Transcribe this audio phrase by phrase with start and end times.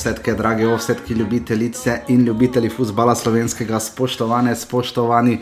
[0.00, 5.38] Ovsetke, drage ovsetke, ljubitelice in ljubitelji futbola slovenskega, spoštovane, spoštovani.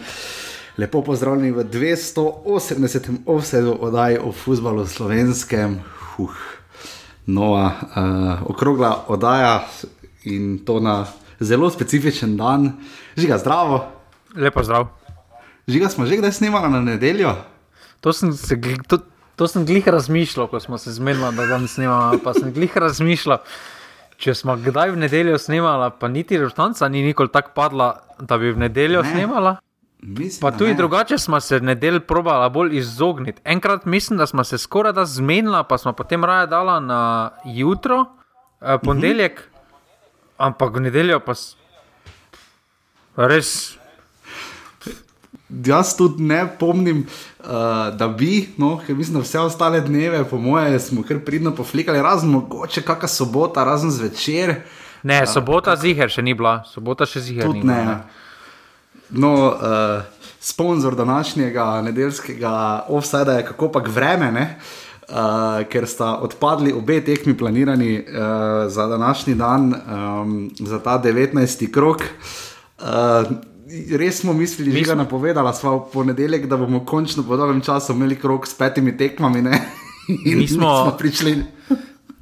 [0.78, 3.18] Lepo pozdravljeni v 280.
[3.26, 5.78] ovsedu oddaji o futbalu slovenskem.
[6.16, 6.34] Huh.
[7.26, 9.68] Nova, uh, okrogla oddaja
[10.24, 11.06] in to na
[11.40, 12.72] zelo specifičen dan.
[13.16, 13.84] Žiga, zdravo.
[14.34, 14.88] Lepo zdrav.
[15.68, 17.36] Žiga, smo že kdaj snimali na nedeljo?
[18.00, 18.98] To sem, se, to,
[19.36, 22.18] to sem glih razmišljal, ko smo se zmenili, da danes snimamo.
[22.24, 23.38] Pa sem glih razmišljal,
[24.18, 28.50] če smo kdaj v nedeljo snimali, pa niti režtanca ni nikoli tako padla, da bi
[28.50, 29.10] v nedeljo Ne.
[29.10, 29.56] snimala.
[30.00, 30.76] Mislim, Pa tudi ne.
[30.76, 33.40] drugače smo se nedelj probala bolj izogniti.
[33.44, 37.00] Enkrat mislim, da smo se skoraj da zmenila, pa smo potem raje dala na
[37.44, 38.04] jutro,
[38.60, 39.42] eh, ponedeljek,
[40.38, 41.32] ampak v nedeljo pa
[43.18, 43.78] res.
[45.64, 47.06] Jaz tudi ne pomnim,
[47.48, 51.54] uh, da bi, no, ker mislim, da vse ostale dneve, po moje, smo kar pridno
[51.54, 54.54] poflikali, razen mogoče kakšna sobota, razen zvečer.
[55.02, 57.84] Ne, sobota ziger še ni bila, sobota še ziger Tudi ni bila.
[57.84, 57.98] ne.
[59.10, 60.02] No, uh,
[60.40, 64.46] sponzor današnjega nedeljskega offsajda je kako pač vreme, ne?
[65.08, 71.70] Uh, ker sta odpadli obe tekmi planirani uh, za današnji dan, um, za ta 19.
[71.72, 72.04] krok.
[72.78, 73.32] Uh,
[73.92, 77.92] res smo mislili, že ga napovedala sva v ponedeljek, da bomo končno po dolgem času
[77.92, 79.38] imeli krok s petimi tekmami.
[79.38, 79.48] In
[80.34, 81.44] Mi smo- nismo prišli.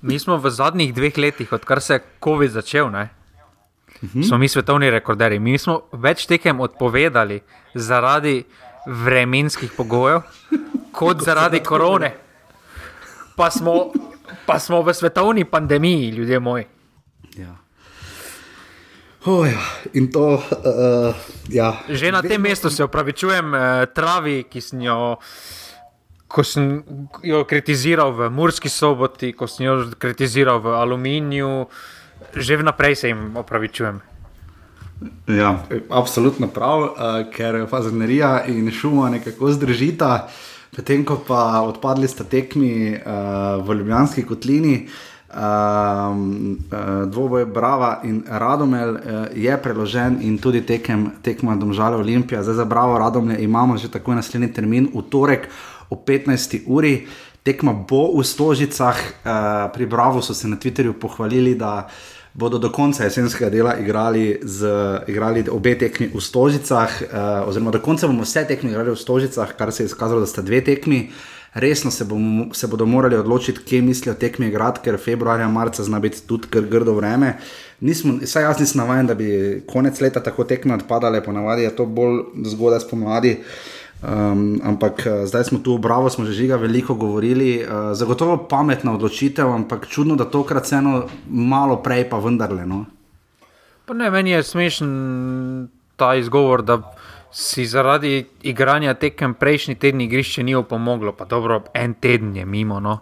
[0.03, 3.09] Mi smo v zadnjih dveh letih, odkar se je COVID začel, ne,
[4.21, 5.39] smo mi svetovni rekorderji.
[5.39, 7.41] Mi smo več tekem odpovedali
[7.75, 8.45] zaradi
[8.87, 10.23] vremenskih pogojev,
[10.93, 12.13] kot zaradi korone.
[13.37, 13.91] Pa smo,
[14.47, 16.65] pa smo v svetovni pandemiji, ljudje moji.
[17.37, 17.57] Ja.
[19.27, 19.59] Oh, ja.
[19.93, 21.15] In to, uh,
[21.51, 21.83] ja.
[21.91, 25.17] Že na tem mestu se opravičujem eh, travi, ki sem jo.
[26.27, 26.83] Ko sem
[27.23, 31.67] jo kritiziral v Murski soboti, ko sem jo kritiziral v Aluminiju,
[32.35, 34.01] že vnaprej se jim opravičujem.
[35.31, 36.91] Ja, absolutno prav, uh,
[37.31, 40.29] ker fazenerija in šuma nekako zdržita,
[40.79, 44.87] medtem ko pa odpadli sta tekmi uh, v Ljubljanski kotlini.
[45.37, 49.01] Um, uh, dvoboj Brava in Radomel uh,
[49.37, 52.41] je preložen in tudi tekem, tekma Domžale Olimpija.
[52.43, 55.49] Zdaj za Bravo Radomlje imamo že takoj naslednji termin, v torek
[55.91, 56.65] ob 15.
[56.67, 57.05] uri.
[57.45, 61.85] Tekma bo v Stožicah, uh, pri Bravo so se na Twitterju pohvalili, da
[62.33, 64.69] bodo do konca jesenskega dela igrali, z,
[65.07, 69.53] igrali obe tekmi v Stožicah, uh, oziroma do konca bomo vse tekme igrali v Stožicah,
[69.53, 71.13] kar se je izkazalo, da sta dve tekmi.
[71.57, 76.01] Resno se, bomo, se bodo morali odločiti, kje mislijo tekmi igrati, ker februarja, marca zna
[76.05, 77.39] biti tudi kar grdo vreme.
[77.81, 81.87] Nismo, saj jaz nisem navaden, da bi konec leta tako tekme odpadale, ponavadi je to
[81.87, 83.39] bolj zgodaj spomladi.
[84.03, 87.65] Um, ampak eh, zdaj smo tu Bravo, smo že žiga veliko govorili.
[87.65, 92.67] Uh, zagotovo pametna odločitev, ampak čudno, da tokrat vseeno malo prej, pa vendarle.
[92.67, 92.85] No?
[93.89, 94.93] Pa ne, meni je smešen
[95.97, 96.83] ta izgovor, da
[97.37, 101.13] si zaradi igranja tekem prejšnji teden igrišče ni opomoglo.
[101.13, 102.81] Pa dobro, en teden je mimo.
[102.81, 102.99] No.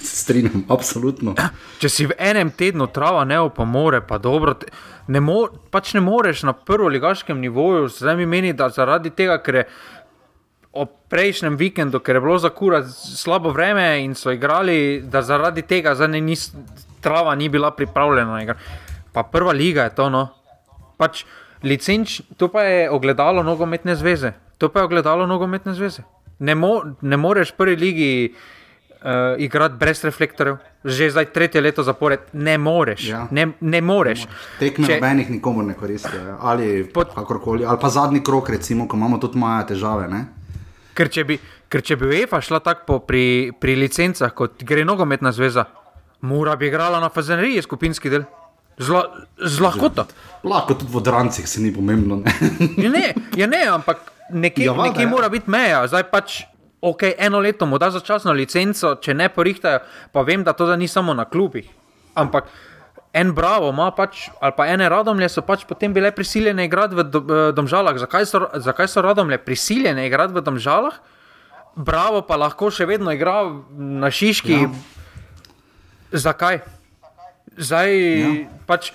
[0.00, 1.34] Strinjam, absolutno.
[1.78, 4.56] Če si v enem tednu trava ne opomore, pa dobro,
[5.06, 7.86] ne, mo pač ne moreš na prvoligaškem nivoju.
[8.00, 9.66] Zdaj mi meni, da zaradi tega, ker je
[10.74, 15.62] ob prejšnjem vikendu, ker je bilo za kura slabo vreme in so igrali, da zaradi
[15.62, 16.50] tega zdaj ne, nis,
[17.00, 18.58] trava ni bila pripravljena.
[19.14, 20.10] Pa prva liga je to.
[20.10, 20.28] No.
[20.98, 21.22] Pač
[21.62, 24.32] licenč, to pa je ogledalo nogometne zveze.
[24.58, 26.02] To pa je ogledalo nogometne zveze.
[26.38, 29.08] Ne, mo ne moreš v prvi ligi uh,
[29.38, 32.20] igrati brez reflektorjev, že zdaj tretje leto zapored.
[32.32, 33.08] Ne moreš.
[33.08, 33.26] Ja.
[33.30, 34.26] Ne, ne moreš.
[34.58, 36.20] Tekme Če- nobenih nikomor ne koristijo.
[36.26, 36.36] ja.
[36.40, 40.08] Ali Pod- kakorkoli, ali pa zadnji krok, recimo, ko imamo tudi maja težave.
[40.08, 40.24] Ne?
[40.94, 45.32] Ker če bi, ker če bi UEFA šla tako pri, pri licencah, kot gre nogometna
[45.32, 45.64] zveza,
[46.20, 48.22] mora bi igrala na fazeneriji skupinski del.
[48.78, 49.02] Zla,
[49.42, 50.06] z lahkoto.
[50.46, 52.22] Lahko tudi v odrancih se ni pomembno.
[52.22, 52.30] Ne?
[52.78, 53.98] Ja, ne, ja, ne, ampak
[54.30, 55.10] nekje, Ja, nekje ja.
[55.10, 55.82] mora biti meja.
[55.90, 56.44] Zdaj pač,
[56.80, 59.82] ok, eno leto mu da začasno licenco, če ne porihtajajo,
[60.14, 61.66] pa vem, da to da ni samo na klubih.
[62.14, 62.46] Ampak
[63.18, 67.02] en Bravo ima pač, ali pa ene Radomlje so pač potem bile prisiljene igrati v
[67.02, 67.98] eh, Domžalah.
[67.98, 70.94] Zakaj so, zakaj so Radomlje prisiljene igrati v Domžalah?
[71.74, 73.42] Bravo pa lahko še vedno igra
[73.74, 74.54] na Šiški.
[74.54, 74.70] Ja.
[76.12, 76.77] Zakaj?
[77.58, 78.30] Zdaj ja.
[78.64, 78.94] pač.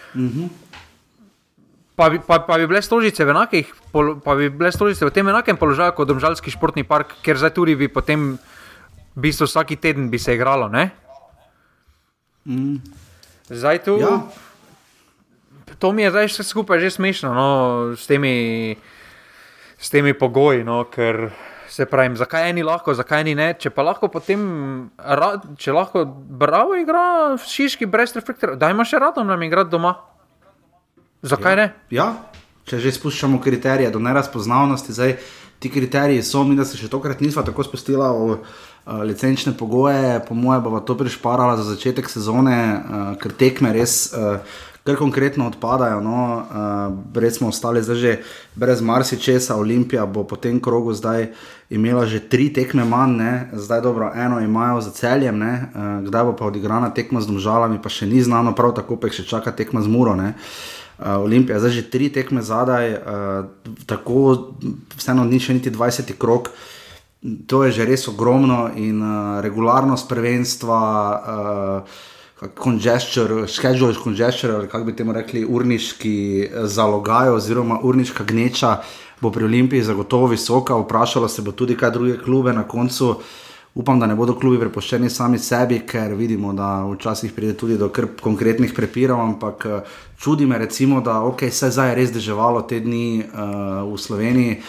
[1.94, 5.28] Pa bi, pa, pa bi bile stolice v enakih, pa bi bile stolice v tem
[5.30, 8.42] enakem položaju kot Domžalski športni park, ker zdaj tudi bi potem,
[9.14, 10.90] v bistvu vsak teden bi se igralo, ne?
[12.50, 12.82] Mm.
[13.54, 14.02] Zdaj tu.
[14.02, 14.26] Ja.
[15.78, 17.48] To mi je zdaj vse skupaj že smešno, no,
[17.94, 18.74] s temi,
[19.78, 21.30] s temi pogoji, no, ker
[21.74, 23.48] Se pravi, zakaj eni lahko, zakaj eni ne.
[23.58, 24.42] Če pa lahko potem,
[25.58, 29.96] če lahko bravo igra v Šiški brez reflektorja, da ima še radom nam igrati doma.
[31.26, 31.58] Zakaj ja.
[31.58, 31.66] ne?
[31.96, 32.06] Ja,
[32.70, 35.16] če že spuščamo kriterije do nerazpoznavnosti, zdaj
[35.64, 40.20] ti kriteriji so, mi da se še tokrat nismo tako spustili v uh, licenčne pogoje,
[40.28, 44.12] po mojem, bo to prišparala za začetek sezone, uh, ker tekme res.
[44.14, 44.46] Uh,
[44.84, 46.02] kar konkretno odpadajo.
[46.02, 48.18] No, uh, brez smo ostali zdaj že
[48.56, 51.32] brez marsičesa, Olimpija bo po tem krogu zdaj
[51.70, 53.50] imela že tri tekme manj, ne?
[53.54, 57.90] zdaj dobro, eno imajo za celjem, uh, kdaj bo pa odigrana tekma z domžalami, pa
[57.90, 60.16] še ni znano, prav tako pa še čaka tekma z muro.
[60.20, 60.36] Ne?
[61.00, 63.48] Uh, Olimpija, zdaj že tri tekme zadaj, uh,
[63.88, 64.52] tako
[65.00, 66.52] vseeno ni še niti 20 krok.
[67.48, 70.80] To je že res ogromno in uh, regularnost prvenstva.
[71.24, 72.12] Uh,
[72.64, 78.78] congestion, schedule congestion, ali kako bi temu rekli, urniški eh, zalogaj oziroma urniška gneča
[79.22, 80.76] bo pri Olimpiji zagotovo visoka.
[80.76, 83.16] Vprašalo se bo tudi, kaj druge klube na koncu.
[83.76, 87.90] Upam, da ne bodo klubi prepuščeni sami sebi, ker vidimo, da včasih pride tudi do
[88.22, 92.80] konkretnih prepirov, ampak eh, čudi me, recimo, da okay, se je zdaj res deževalo te
[92.80, 94.60] dni uh, v Sloveniji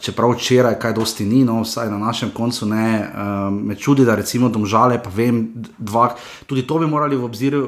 [0.00, 3.04] čeprav včeraj kaj dosti ni, no, vsaj na našem koncu ne.
[3.04, 5.42] Um, me čudi, da recimo domžale, pa vem,
[5.78, 6.14] dva,
[6.46, 7.58] tudi to bi morali v obzir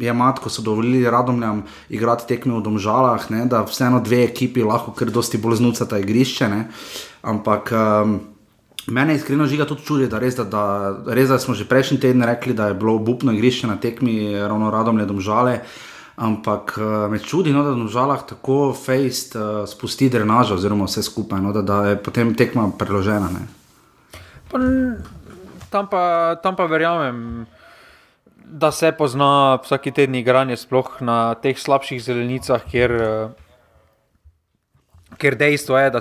[0.00, 4.92] jemati, ko so dovolili radomljam igrati tekme v domžalah, ne, da vseeno dve ekipi lahko
[4.92, 6.48] kar dosti bolj znucata igrišče.
[6.48, 6.68] Ne.
[7.22, 7.72] Ampak.
[7.72, 8.20] Um,
[8.84, 10.62] Mene iskreno žiga tudi čudi, da, da, da,
[11.16, 14.68] res, da smo že prejšnji teden rekli, da je bilo obupno igrišče na tekmi, ravno
[14.70, 15.54] radom le domžale.
[15.54, 20.86] Uh, Ampak uh, me čudi, no, da na žalah tako fejst uh, spusti drenažo, oziroma
[20.86, 23.28] vse skupaj, no, da, da je potem tekma preložena.
[24.50, 24.60] Pa,
[25.74, 26.04] tam, pa,
[26.42, 27.46] tam pa verjamem,
[28.46, 33.34] da se pozna vsake tedni igranje, sploh na teh slabših zelenicah, kjer, uh,
[35.18, 36.00] kjer dejstvo je, da,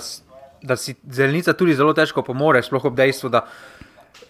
[0.61, 3.47] da si zelenica tudi zelo težko pomore, sploh ob dejstvu, da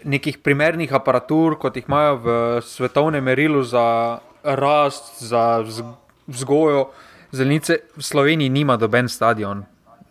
[0.07, 3.83] nekih primernih aparatur, kot jih imajo v svetovnem merilu za
[4.43, 5.63] rast, za
[6.27, 6.89] vzgojo.
[7.31, 9.63] Zelenice v Sloveniji nima doben stadion.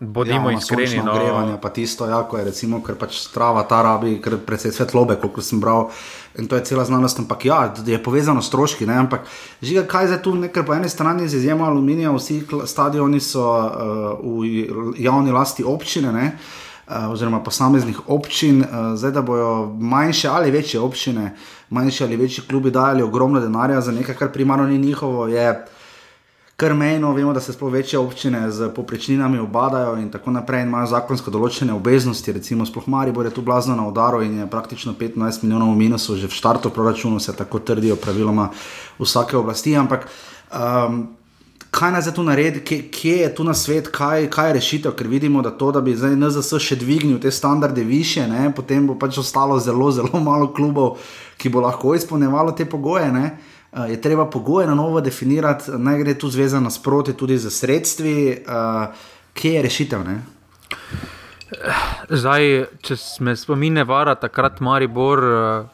[0.02, 0.98] Bodimo ja, iskreni.
[1.04, 5.14] No, grevanje, pa tisto, jako je, recimo, ker pač strava ta rabi, ker predvsej svetlobe,
[5.22, 5.92] kot sem bral.
[6.42, 8.86] In to je cela znanost, ampak ja, je povezano s stroški.
[8.86, 8.98] Ne?
[9.04, 9.30] Ampak
[9.62, 14.18] žiga, kaj je tu, ker po eni strani z izjemo aluminija, vsi stadioni so uh,
[14.42, 16.12] v javni lasti občine.
[16.12, 16.26] Ne?
[16.92, 21.36] Eh, oziroma posameznih občin, uh, zdaj da bodo manjše ali večje občine,
[21.72, 25.64] manjše ali večji klubi dajali ogromno denarja za nekaj, kar primarno ni njihovo, je
[26.56, 27.12] kar mejno.
[27.12, 31.30] Vemo, da se sploh večje občine z poprečninami obadajo in tako naprej in imajo zakonsko
[31.30, 35.72] določene obveznosti, recimo sploh Maribor je tu blazno na udaru in je praktično 15 milijonov
[35.72, 38.50] v minusu, že v štartu proračunu se tako trdijo praviloma
[39.00, 40.06] vsake oblasti, ampak
[40.52, 41.08] um,
[41.72, 44.92] kaj naj zdaj tu naredi, kje, kje je tu na svet, kaj, kaj je rešitev,
[44.96, 48.86] ker vidimo, da to, da bi zdaj NZS še dvignil te standarde više, ne, potem
[48.86, 51.00] bo pač ostalo zelo, zelo malo klubov,
[51.40, 53.08] ki bo lahko izpolnjevalo te pogoje.
[53.12, 53.30] Ne.
[53.72, 58.14] Uh, je treba pogoje na novo definirati, naj gre tu zveza nasproti tudi z sredstvi,
[58.44, 60.04] uh, kje je rešitev.
[60.04, 60.18] Ne?
[62.12, 62.50] Zdaj,
[62.84, 65.24] če me spomine, vara takrat Maribor,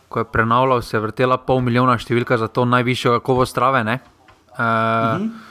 [0.08, 3.82] ko je prenavljal, se je vrtela pol milijona številka za to najvišjo kakovost trave.
[3.82, 5.47] Uh, uh -huh.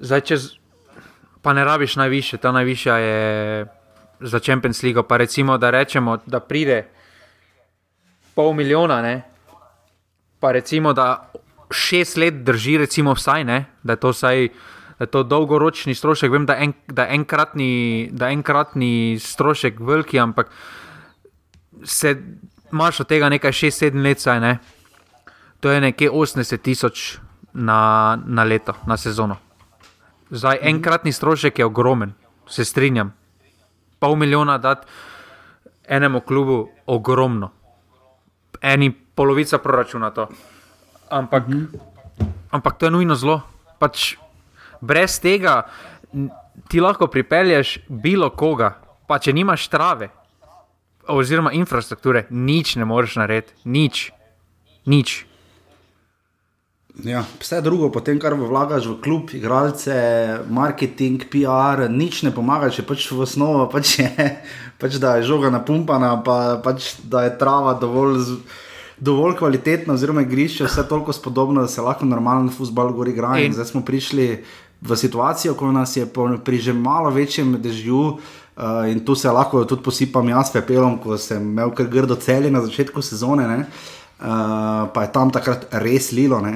[0.00, 0.36] Zdaj, če
[1.42, 3.66] pa ne rabiš najviše, ta najvišja je
[4.20, 5.02] za Champions League.
[5.08, 6.84] Pa recimo, da rečemo, da pride
[8.34, 9.22] pol milijona, ne?
[10.40, 11.30] pa recimo, da
[11.70, 13.64] šest let drži, recimo, vsaj, ne?
[13.82, 14.48] da je to vsaj.
[14.98, 16.72] Da je to dolgoročni strošek, vem, da je en,
[17.20, 20.50] enkratni, enkratni strošek veliki, ampak
[21.84, 22.16] se
[22.72, 24.58] imaš od tega nekaj 6-7 let, saj ne.
[25.60, 27.18] To je nekje 80 tisoč
[27.54, 29.38] na, na leto, na sezono.
[30.30, 32.12] Zdaj, enkratni strošek je ogromen,
[32.46, 33.14] se strinjam.
[33.98, 34.86] Pol milijona dati
[35.88, 37.50] enemu klubu, ogromno.
[38.60, 40.28] Eni polovica proračuna to.
[41.10, 42.28] Ampak, mm -hmm.
[42.50, 43.40] ampak to je nujno zlo.
[43.78, 44.16] Pač
[44.80, 45.62] brez tega
[46.68, 50.08] ti lahko pripelješ bilo koga, pa če nimaš trave
[51.08, 54.12] oziroma infrastrukture, nič ne moreš narediti, nič.
[54.86, 55.27] nič.
[57.06, 59.94] Ja, vse drugo, potem, kar vlagaš v klub, igralce,
[60.50, 64.08] marketing, PR, nič ne pomaga, če pač v osnovi pač je,
[64.82, 68.40] pač da je žoga napumpana, pa pač da je trava dovolj,
[68.98, 73.36] dovolj kvalitetna, oziroma igrišče vse toliko spodobno, da se lahko normalen futbol gori igra.
[73.46, 74.26] Zdaj smo prišli
[74.82, 76.02] v situacijo, ko nas je
[76.42, 78.18] pri že malo večjem dežju.
[78.58, 82.50] Uh, in tu se lahko tudi posipam jaz, pepelom, ko sem imel kar grdo celje
[82.50, 83.46] na začetku sezone.
[83.46, 86.50] Uh, Uh, pa je tam takrat res lilo, uh,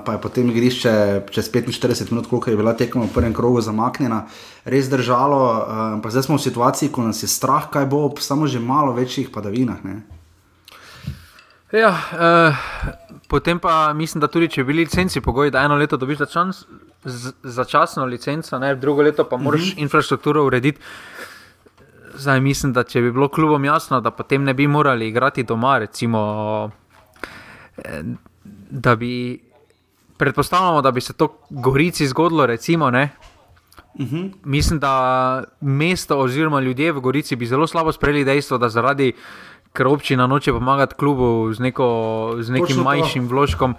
[0.00, 4.22] pa je potem igrišče čez 45 minut, koliko je bila tekma v prvem krogu zamaknjena,
[4.64, 6.00] res držalo.
[6.00, 8.96] Uh, zdaj smo v situaciji, ko nas je strah, kaj bo ob samo že malo
[8.96, 9.84] večjih padavinah.
[9.84, 10.00] Ne?
[11.76, 12.56] Ja, uh,
[13.28, 16.24] potem pa mislim, da tudi če bi bili licenci pogoji, da eno leto dobiš
[17.44, 19.76] začasno licenco, ne, drugo leto pa moraš uh mhm.
[19.76, 19.82] -huh.
[19.82, 20.80] infrastrukturo urediti.
[22.20, 25.78] Zdaj mislim, da če bi bilo klubom jasno, da potem ne bi morali igrati doma,
[25.78, 26.70] recimo,
[27.78, 28.02] eh,
[28.70, 29.40] da bi
[30.16, 34.16] predpostavljamo, da bi se to Gorici zgodilo, recimo, uh mhm.
[34.16, 34.32] -huh.
[34.44, 39.12] mislim, da mesto oziroma ljudje v Gorici bi zelo slabo sprejeli dejstvo, da zaradi
[39.72, 43.74] ker občina noče pomagati klubu z, neko, z nekim manjšim vložkom,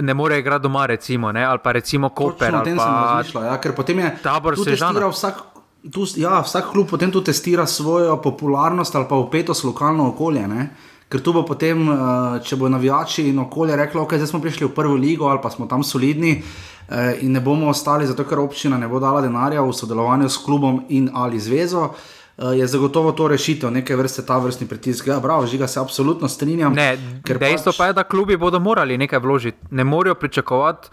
[0.00, 1.44] ne more igrati doma, recimo, ne?
[1.44, 2.54] ali pa recimo Koper.
[2.54, 3.44] Ali pa...
[3.44, 5.55] ja, ker potem je tabor se že vsak
[5.92, 10.48] tu, ja, vsak klub potem tu testira svojo popularnost ali pa upetost lokalno okolje.
[10.48, 10.68] Ne?
[11.08, 14.66] Ker tu bo potem, eh, če bo navijači in okolje reklo, da okay, smo prišli
[14.66, 16.42] v prvo ligo ali pa smo tam solidni
[16.88, 20.42] eh, in ne bomo ostali, zato ker občina ne bo dala denarja v sodelovanju s
[20.42, 21.90] klubom in ali zvezo.
[22.36, 25.06] Uh, je zagotovo to rešitev, neke vrste ta vrstni pritisk.
[25.06, 26.74] Ja, bravo, žiga se absolutno strinjam.
[26.76, 27.78] Ne, dejstvo pač...
[27.78, 29.56] pa je, da klubi bodo morali nekaj vložiti.
[29.70, 30.88] Ne morejo pričakovati,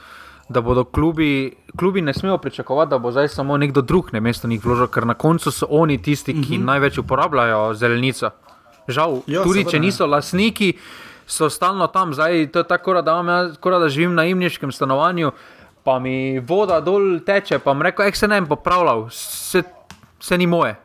[0.53, 4.47] da bodo klubi, klubi ne smejo pričakovati, da bo zdaj samo nekdo drug na mesto
[4.47, 6.61] njih vložil, ker na koncu so oni tisti, ki mhm.
[6.61, 6.65] -huh.
[6.65, 8.29] največ uporabljajo zelenico.
[8.87, 10.73] Žal, jo, tudi če niso lasniki,
[11.27, 15.31] so stalno tam, zdaj to je tako, da, jaz, da živim na imniškem stanovanju,
[15.83, 19.63] pa mi voda dol teče, pa mi reko, ek se ne bi popravljal, se,
[20.19, 20.75] se ni moje.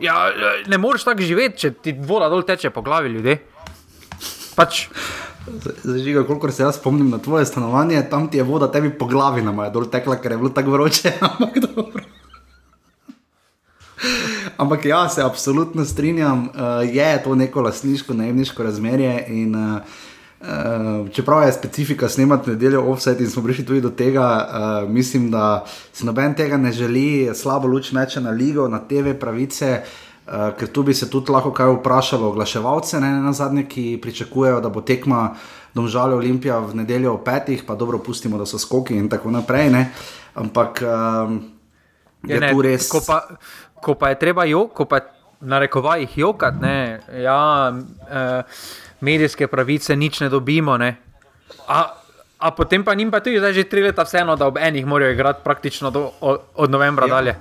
[0.00, 0.30] Ja,
[0.66, 3.38] ne moreš tako živeti, če ti voda dol teče po glavi ljudi.
[4.56, 4.88] Pač.
[5.82, 9.42] Zažiga, koliko se jaz spomnim na tvoje stanovanje, tam ti je voda tebi po glavi,
[9.42, 11.12] nama je dol tekla, ker je bilo tako vroče.
[11.30, 12.02] Ampak dobro.
[14.56, 19.24] Ampak ja, se absolutno strinjam, uh, je to neko lasniško, najemniško razmerje.
[19.28, 19.80] In, uh,
[20.40, 25.30] uh, čeprav je specifika snemati nedeljo offset in smo prišli tudi do tega, uh, mislim,
[25.30, 29.82] da se noben tega ne želi, slabo luč meče na ligo, na TV pravice.
[29.82, 33.98] Uh, Uh, ker tu bi se tudi lahko kaj vprašalo, oglaševalce, ne na zadnje, ki
[34.02, 35.32] pričakujejo, da bo tekma
[35.74, 39.70] domžale Olimpija v nedeljo ob petih, pa dobro, pustimo, da so skoki in tako naprej.
[39.74, 39.82] Ne?
[40.38, 41.40] Ampak um,
[42.22, 42.86] je, je tu res.
[42.88, 43.18] Ko pa,
[43.82, 45.02] ko pa je treba jo, ko pa
[45.42, 46.70] na rekovajih jokati,
[47.18, 48.62] ja, uh,
[49.02, 50.78] medijske pravice nič ne dobimo.
[50.78, 50.96] Ne?
[51.66, 51.82] A,
[52.38, 55.18] a potem pa njim pa tudi zdaj že tri leta vseeno, da ob enih morajo
[55.18, 57.14] igrati praktično do, od, od novembra ja.
[57.14, 57.34] dalje.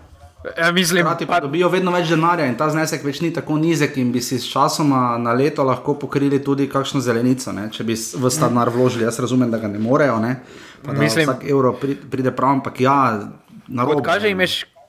[0.58, 1.40] Ja, mislim, da pa...
[1.40, 4.50] dobijo vedno več denarja in ta znesek več ni tako nizek, in bi si s
[4.50, 7.68] časoma na leto lahko pokrili tudi kakšno zelenico, ne?
[7.72, 9.06] če bi v stanar vložili.
[9.06, 10.40] Jaz razumem, da ga ne morejo, ne?
[10.82, 12.98] pa da mislim, vsak evro pride prav, ampak ja,
[13.68, 14.02] na robu.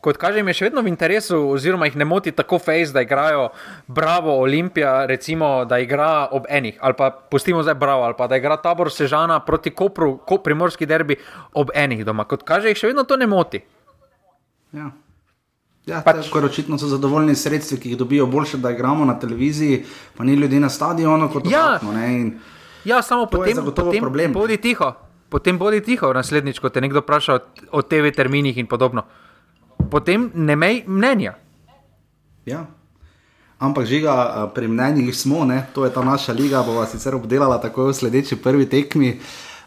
[0.02, 3.04] Kot kaže, jim je še vedno v interesu, oziroma jih ne moti tako fejs, da
[3.04, 3.52] igrajo
[3.87, 8.40] Bravo, Olimpija, recimo, da igra ob enih, ali pa pustimo zdaj Bravo, ali pa da
[8.40, 11.21] igra tabor Sežana proti Kopru, Primorski derbi
[11.54, 12.26] ob enih doma.
[12.26, 13.62] Kot kaže, jih še vedno to ne moti.
[14.75, 14.90] Ja.
[15.86, 19.84] Ja, pač, očitno so zadovoljni s sredstvi, ki jih dobijo, boljše, da igramo na televiziji,
[20.16, 21.30] pa ni ljudi na stadionu.
[21.50, 21.80] Ja,
[22.84, 24.32] ja, samo potem, potem problem.
[24.32, 24.92] Bodi tiho,
[25.28, 27.40] potem bodi tiho, naslednjič, ko te nekdo vpraša o,
[27.72, 29.02] o TV terminih in podobno.
[29.90, 31.34] Potem ne mej mnenja.
[32.46, 32.66] Ja.
[33.58, 35.66] Ampak žiga, pri mnenjih smo, ne?
[35.74, 39.18] to je ta naša liga, bova sicer obdelala tako v sledeči prvi tekmi.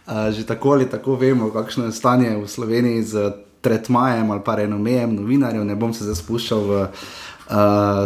[0.06, 3.32] Uh, že tako ali tako vemo, kakšno je stanje v Sloveniji z
[3.66, 7.56] tretmajem ali pa renomejem novinarjev, ne bom se zdaj spuščal v uh,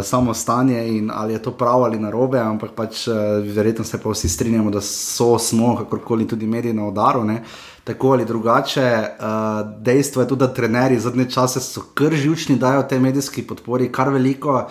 [0.06, 4.14] samo stanje in ali je to prav ali narobe, ampak pač uh, verjetno se pa
[4.14, 7.24] vsi strinjamo, da so smo, kakorkoli tudi mediji na udaru.
[7.24, 7.42] Ne?
[7.84, 8.88] Tako ali drugače,
[9.20, 13.92] uh, dejstvo je tudi, da trenerji zadnje čase so kar živčni, dajo te medijski podpori,
[13.92, 14.62] kar veliko.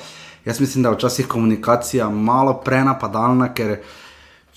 [0.46, 3.98] Jaz mislim, da je včasih komunikacija malo prenapadalna, ker uh,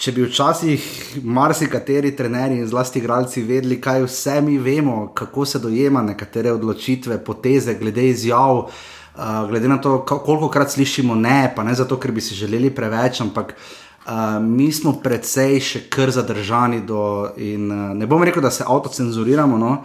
[0.03, 0.87] če bi včasih
[1.23, 7.21] marsikateri trenerji in zlasti igralci vedeli, kaj vse mi vemo, kako se dojema nekatere odločitve,
[7.25, 12.11] poteze, glede izjav, uh, glede na to, koliko krat slišimo ne, pa ne zato, ker
[12.11, 13.57] bi si želeli preveč, ampak.
[14.03, 17.29] Uh, mi smo precej še kar zadržani do.
[17.39, 19.77] In, uh, ne bom rekel, da se avtocenzuriramo, no,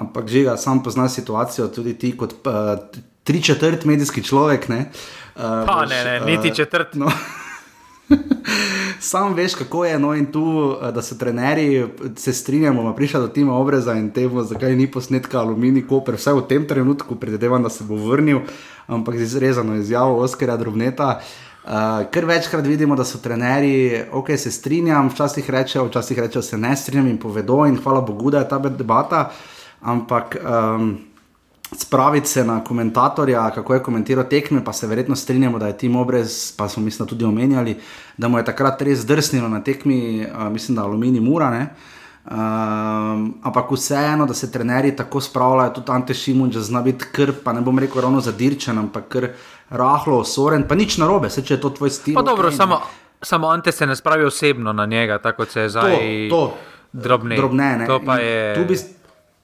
[0.00, 2.72] ampak že ga sam poznaš situacijo, tudi ti kot uh,
[3.20, 4.70] tri četrt medijski človek.
[4.72, 6.96] Ne, uh, pa, boš, ne, ne, niti četrt.
[6.96, 7.12] Uh, no.
[9.00, 11.86] Sam veš, kako je no in tu, eh, da se trenerji
[12.16, 16.32] se strinjamo, da prišla do tima obreza in temu, zakaj ni posnetka aluminij, koper, vse
[16.32, 18.40] v tem trenutku, predvidevam, da se bo vrnil,
[18.86, 21.20] ampak z izrezano izjavo Oskarja Drobneta.
[21.66, 21.72] Uh,
[22.14, 26.76] ker večkrat vidimo, da so trenerji, ok, se strinjam, včasih rečejo, včasih rečejo, se ne
[26.76, 29.32] strinjam in povedo, in hvala Bogu, da je ta debata.
[29.82, 30.94] Ampak um,
[31.80, 35.96] spraviti se na komentatorja, kako je komentiral tekme, pa se verjetno strinjamo, da je Tim
[35.96, 37.76] Obrez, pa smo mislim tudi omenjali,
[38.16, 41.66] da mu je takrat res zdrsnilo na tekmi, uh, mislim, da Alumini Mura.
[42.30, 47.32] Um, ampak vseeno, da se trenerji tako spravljajo, tudi Ante Šimun, da zna biti kr,
[47.44, 49.26] pa ne bom rekel ravno zadirčen, ampak kr
[49.70, 52.14] rahlo, osoren, pa nič narobe, se če je to tvoj stil.
[52.14, 52.80] Pa dobro, okay, samo,
[53.22, 55.94] samo Ante se ne spravi osebno na njega, tako se je zdaj.
[56.30, 56.56] To, to.
[56.92, 57.36] Drobne.
[57.36, 58.54] Drobne, to pa je.
[58.54, 58.76] Tu bi,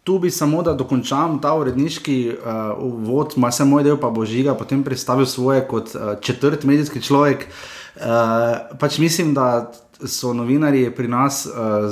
[0.04, 4.24] tu bi samo, da dokončam ta uredniški uh, uvod, ima se moj del, pa bo
[4.26, 7.46] žiga, potem predstavil svoje kot uh, četrt medijski človek.
[7.96, 9.70] Uh, pač mislim, da
[10.02, 11.86] so novinari pri nas uh,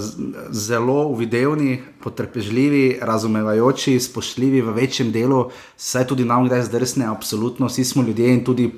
[0.51, 5.45] zelo uvidevni, potrpežljivi, razumevajoči, spoštljivi v večjem delu,
[5.77, 8.73] saj tudi nam gre zdrsne, absolutno, vsi smo ljudje in tudi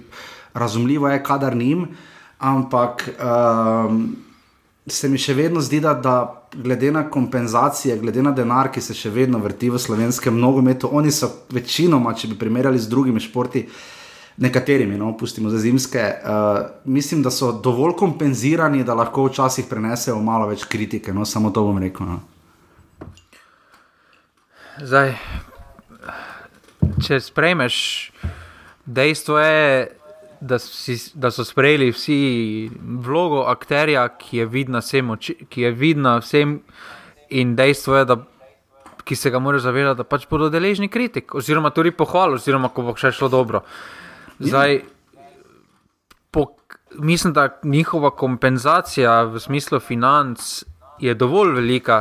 [0.55, 1.89] razumljivo je, kadar njim.
[2.39, 4.17] Ampak um,
[4.87, 8.95] se mi še vedno zdi, da, da glede na kompenzacije, glede na denar, ki se
[8.95, 13.67] še vedno vrti v slovenskem nogometu, oni so večinoma, če bi primerjali z drugimi športi,
[14.37, 20.21] nekaterimi, no, pustimo za zimske, uh, mislim, da so dovolj kompenzirani, da lahko včasih prenesejo
[20.25, 21.13] malo več kritike.
[21.13, 22.09] No, samo to bom rekel.
[22.09, 22.21] No.
[24.81, 25.13] Zdaj,
[27.05, 27.77] če sprejmeš,
[28.87, 29.67] dejstvo je,
[30.43, 35.15] da, si, da so sprejeli vsi vlogo akterja, ki je vidna vsem,
[35.49, 36.59] ki je vidna vsem
[37.31, 38.23] in dejstvo je, da.
[39.03, 42.85] Ki se ga morajo zavedati, da pač bodo deležni kritik, oziroma tudi pohval, oziroma ko
[42.87, 43.65] bo še šlo dobro.
[44.39, 44.77] Zdaj,
[46.31, 46.45] po,
[47.03, 50.63] mislim, da njihova kompenzacija v smislu financ
[51.03, 51.99] je dovolj velika,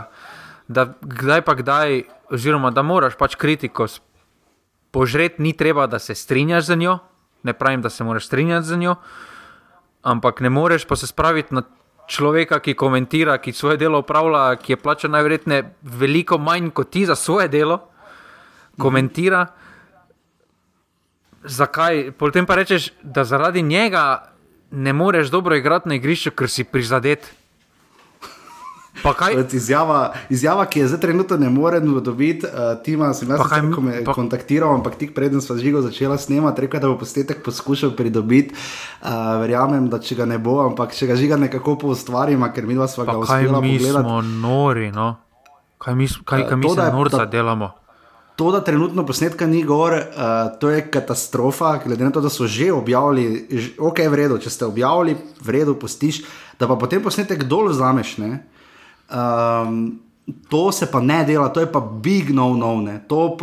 [0.67, 3.89] da kdaj pa kdaj, oziroma da moraš pač kritiko
[4.93, 6.99] požreti, ni treba, da se strinjaš z njo.
[7.43, 8.95] Ne pravim, da se moraš strinjati z njo,
[10.01, 11.63] ampak ne moreš pa se spraviti na
[12.07, 17.05] človeka, ki komentira, ki svoje delo upravlja, ki je plačen najverjetneje veliko manj kot ti
[17.05, 17.79] za svoje delo,
[18.77, 19.43] komentira.
[19.43, 19.61] Mhm
[21.43, 22.11] zakaj?
[22.17, 24.31] Potem pa rečeš, da zaradi njega
[24.71, 27.33] ne moreš dobro igrati na igrišču, ker si prizadet.
[29.51, 34.03] Izjava, izjava, ki je zdaj trenutno ne morem dobiti, uh, tima sem jaz nekaj me
[34.03, 34.13] pa...
[34.13, 38.53] kontaktiral, ampak tik preden smo žigo začela snemati, rekel, da bo posnetek poskušal pridobiti.
[39.01, 42.67] Uh, verjamem, da če ga ne bo, ampak če ga žiga nekako po ustvarima, ker
[42.67, 44.03] mi dva sva ga uspela pogledati.
[44.03, 45.15] Mi smo nori, no?
[45.81, 47.71] Kaj mi, kaj, kaj mi uh, se norca delamo?
[48.35, 52.47] To, da trenutno posnetka ni gor, uh, to je katastrofa, glede na to, da so
[52.47, 56.23] že objavili, že, ok, v redu, če ste objavili, v redu, postiš,
[56.59, 58.17] da pa potem posnetek dol vzameš.
[59.11, 59.99] Um,
[60.49, 63.37] to se pa ne dela, to je pa big no-no, to,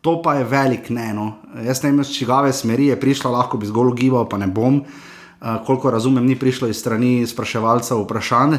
[0.00, 1.12] to pa je velik ne.
[1.14, 1.32] No.
[1.64, 4.80] Jaz ne vem, z čigave smeri je prišla, lahko bi zgolj gibal, pa ne bom.
[4.80, 8.58] Uh, koliko razumem, ni prišlo iz strani spraševalcev vprašanj.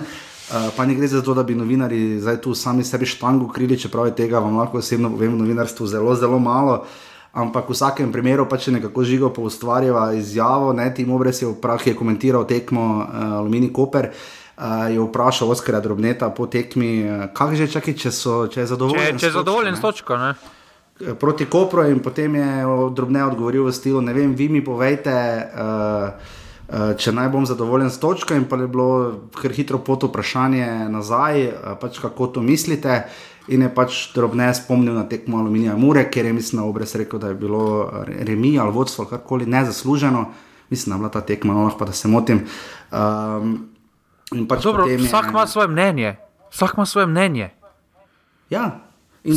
[0.49, 3.77] Eh, pa ne gre za to, da bi novinari zdaj tu sami sebi štango krili,
[3.77, 6.85] čeprav je tega vam lahko osebno povem, novinarstvo zelo, zelo malo.
[7.33, 11.47] Ampak v vsakem primeru pa če nekako žigo po ustvarjava izjavo, ne tim obres je
[11.47, 14.09] v prahi komentiral tekmo uh, Alumini Koper.
[14.09, 14.38] Uh,
[14.91, 19.15] je vprašal Oskarja Drobneta po tekmi, uh, kaj že čakaj, če, so, če je zadovoljen.
[19.15, 20.17] Če, če je zadovoljen s točko.
[20.17, 20.33] Ne?
[21.19, 22.49] Proti Kopru in potem je
[22.95, 25.15] Drobne odgovoril v stilu, ne vem, vi mi povejte.
[25.55, 26.37] Uh,
[26.69, 28.89] Eh, če naj bom zadovoljen s točko, in pa je bilo
[29.33, 33.07] kar hitro pot vprašanje nazaj, eh, pač kako to mislite.
[33.49, 37.27] In je pač drobne spomnil na tekmo Aluminija Mure, ker je mislim, obres rekel, da
[37.29, 40.27] je bilo remi ali vodstvo karkoli nezasluženo.
[40.69, 42.45] Mislim, da je bila ta tekma, no, pa da se motim.
[42.91, 43.69] Um,
[44.47, 46.15] pač Dobro, vsak ima svoje mnenje.
[46.51, 47.49] Vsak ima svoje mnenje.
[48.49, 48.89] Ja,
[49.23, 49.35] In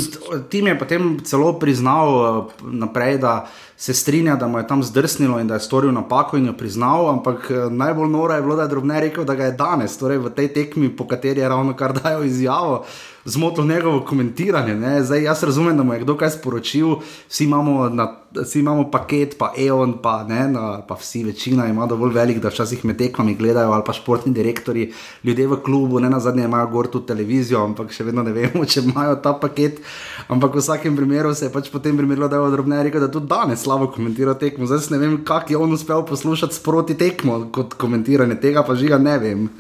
[0.49, 5.41] tim je potem celo priznal uh, naprej, da se strinja, da mu je tam zdrsnilo
[5.41, 8.63] in da je storil napako in jo priznal, ampak uh, najbolj noro je bilo, da
[8.63, 11.75] je drobne rekel, da ga je danes, torej v tej tekmi, po kateri je ravno
[11.77, 12.85] kar dajo izjavo,
[13.25, 14.75] zmotil njegovo komentiranje.
[14.75, 15.05] Ne?
[15.05, 16.97] Zdaj jaz razumem, da mu je kdo kaj sporočil,
[17.29, 21.87] vsi imamo, na, vsi imamo paket, pa EON, pa, ne, na, pa vsi, večina ima
[21.87, 24.93] dovolj velik, da včasih med tekmami gledajo, ali pa športni direktori,
[25.25, 28.65] ljudje v klubu, ne na zadnje imajo gor tudi televizijo, ampak še vedno ne vemo,
[28.75, 29.81] če imajo ta paket.
[30.29, 33.31] Ampak v vsakem primeru se je pač potem primerilo, da je odrobne rekel, da tudi
[33.31, 34.67] danes slabo komentira tekmo.
[34.67, 38.99] Zdaj ne vem, kak je on uspel poslušati sproti tekmo kot komentiranje tega, pa žiga
[38.99, 39.51] ne vem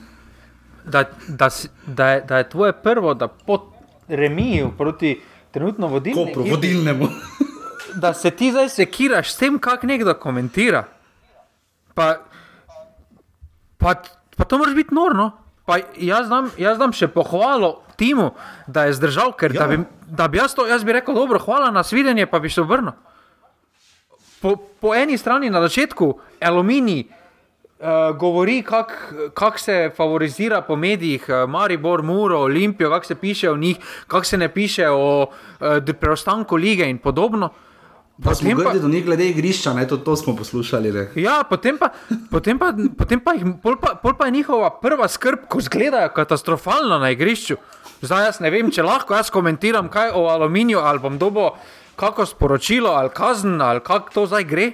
[0.84, 1.48] da, da,
[1.86, 3.72] da, je, da je tvoje prvo, da po
[4.08, 6.26] remiju proti trenutno vodilnemu.
[6.26, 7.08] Kopro, vodilnemu.
[7.94, 10.84] da se ti zdaj sekiraš s tem, kako nekdo komentira.
[11.94, 12.16] Pa,
[13.78, 13.94] pa,
[14.36, 15.30] pa to moraš biti norno.
[15.64, 18.32] Pa jaz znam, jaz znam še pohvalo timu,
[18.66, 19.62] da je zdržal, ker ja.
[19.62, 22.50] da, bi, da bi jaz to, jaz bi rekel, dobro, hvala na svidenje, pa bi
[22.50, 22.96] se obrnil.
[24.42, 26.08] Po, po eni strani na začetku,
[26.42, 27.04] aluminij,
[27.82, 28.92] Uh, govori, kako
[29.34, 34.24] kak se favorizira po medijih, uh, Maribor, Muro, Olimpijo, kako se piše o njih, kako
[34.24, 35.26] se ne piše o
[35.60, 35.66] uh,
[36.00, 37.48] preostanku lige in podobno.
[38.24, 40.92] Pa smo grdi do njih glede igrišča, ne, to, to smo poslušali.
[40.92, 41.08] Ne.
[41.14, 41.88] Ja, potem pa,
[42.30, 46.12] potem pa, potem pa, jih, pol pa, pol pa je njihova prva skrb, ko izgledajo
[46.14, 47.56] katastrofalno na igrišču.
[48.02, 51.56] Zdaj jaz ne vem, če lahko jaz komentiram kaj o aluminiju ali bom dobo
[51.96, 54.70] kako sporočilo ali kazen ali kako to zdaj gre.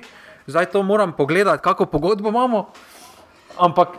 [0.47, 2.71] Zdaj to moram pogledati, kako pogodbo imamo.
[3.59, 3.97] Ampak,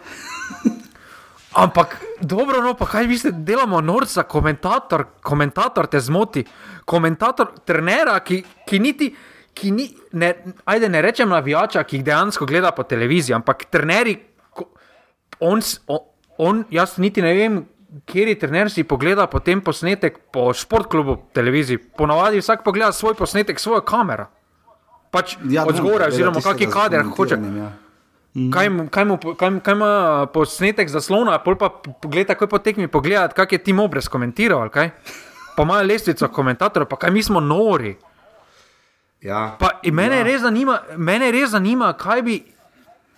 [1.63, 6.45] ampak dobro, no, pa kaj mislite, delamo norca, komentator, komentator te zmoti,
[6.86, 9.12] komentator trenera, ki, ki niti.
[9.60, 10.28] Ki ni, ne,
[10.69, 14.13] ajde, ne rečem navijača, ki jih dejansko gleda po televiziji, ampak trenerji,
[15.39, 15.60] on,
[16.38, 17.58] on, jaz niti ne vem,
[18.06, 21.82] kjer je trener si pogleda potem posnetek po športklubu televiziji.
[21.98, 24.30] Ponavadi vsak pogleda svoj posnetek, svojo kamero.
[25.12, 27.39] Pač ja, od zgoraj, oziroma kakšen kader hoče.
[27.58, 27.72] Ja.
[28.36, 28.52] Mm.
[28.54, 31.70] Kaj, kaj, mu, kaj, kaj ima posnetek zaslona, pol pa
[32.02, 34.92] pogleda, kako potekmi pogledati, kak je Tim Obrez komentiral, kaj?
[35.56, 37.96] Pa imajo lestvico komentatorjev, pa kaj mi smo nori.
[39.22, 39.58] Ja.
[39.60, 40.24] Pa, mene, ja.
[40.24, 42.38] res zanima, mene res zanima, kaj bi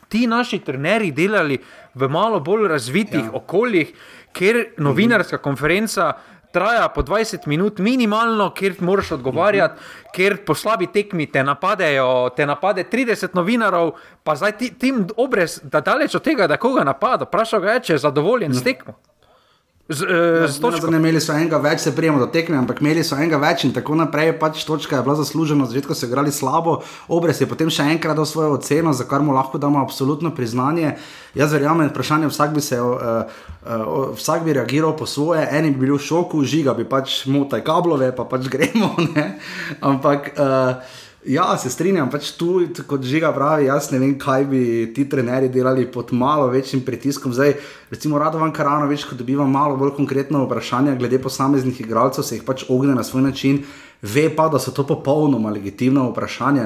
[0.09, 1.59] ti naši trenerji delali
[1.93, 3.31] v malo bolj razvitih ja.
[3.33, 3.93] okoljih,
[4.33, 6.13] kjer novinarska konferenca
[6.51, 10.11] traja po 20 minut, minimalno, kjer moraš odgovarjati, mhm.
[10.15, 15.59] kjer po slabi tekmi te napadejo, te napade 30 novinarov, pa zdaj ti, tim obrez,
[15.63, 18.65] da daleč od tega, da koga napada, vprašaj ga, če je zadovoljen z mhm.
[18.65, 18.99] tekmo.
[19.91, 23.03] Z, uh, z ja, ne, imeli so enega več, se prijemo do tekme, ampak imeli
[23.03, 24.31] so enega več in tako naprej.
[24.39, 26.77] Pač točka je bila zaslužena, na začetku so igrali slabo,
[27.11, 30.95] obrez je potem še enkrat dal svojo oceno, za kar mu lahko damo absolutno priznanje.
[31.35, 32.79] Jaz verjamem, vprašanje vsak bi se.
[32.79, 33.27] Uh,
[33.67, 37.65] uh, vsak bi reagiral po svoje, eni bi bili v šoku, žiga bi pač motaj
[37.67, 38.95] kablove, pa pač gremo.
[39.11, 39.41] Ne?
[39.83, 40.31] Ampak.
[40.39, 44.61] Uh, Ja, se strinjam, pač tu, kot žiga pravi, jaz ne vem, kaj bi
[44.95, 47.33] ti trenerji delali pod malo večjim pritiskom.
[47.37, 47.53] Zdaj,
[47.91, 52.63] recimo, Radovan Karanovič, ko dobiva malo bolj konkretno vprašanje glede posameznih igralcev, se jih pač
[52.73, 53.59] ogne na svoj način,
[54.01, 56.65] ve pa, da so to popolnoma legitimna vprašanja.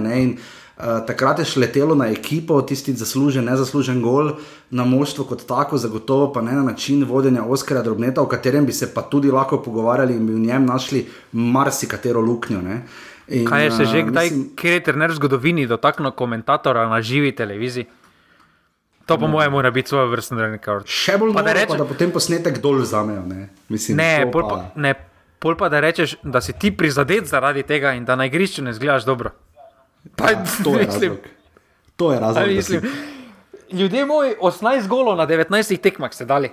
[0.76, 4.38] Uh, takrat je šletelo na ekipo, tisti zaslužen, nezaslužen gol,
[4.72, 8.74] na moštvo kot tako, zagotovo pa ne na način vodenja Oskara Drobneta, o katerem bi
[8.76, 12.60] se pa tudi lahko pogovarjali in bi v njem našli marsikatero luknjo.
[12.60, 16.86] Uh, In, Kaj je se že kdaj, mislim, kjer je trener v zgodovini dotaknil komentatora
[16.90, 17.86] na živi televiziji?
[19.06, 20.86] To, po mojem, mora biti svoj vrstni rekord.
[20.90, 23.22] Še bolj pa, da, reče, pa da potem posnetek dol vzamejo.
[23.30, 24.94] Ne, mislim, ne, pol pa, ne,
[25.42, 28.74] pol pa da rečeš, da si ti prizadet zaradi tega in da na igrišču ne
[28.74, 29.34] zgledaš dobro.
[30.18, 31.18] Pa, ja, to, je mislim,
[31.96, 32.90] to je razlog.
[33.72, 36.50] Ljudje moji, 18 golov na 19 tekmah ste dali.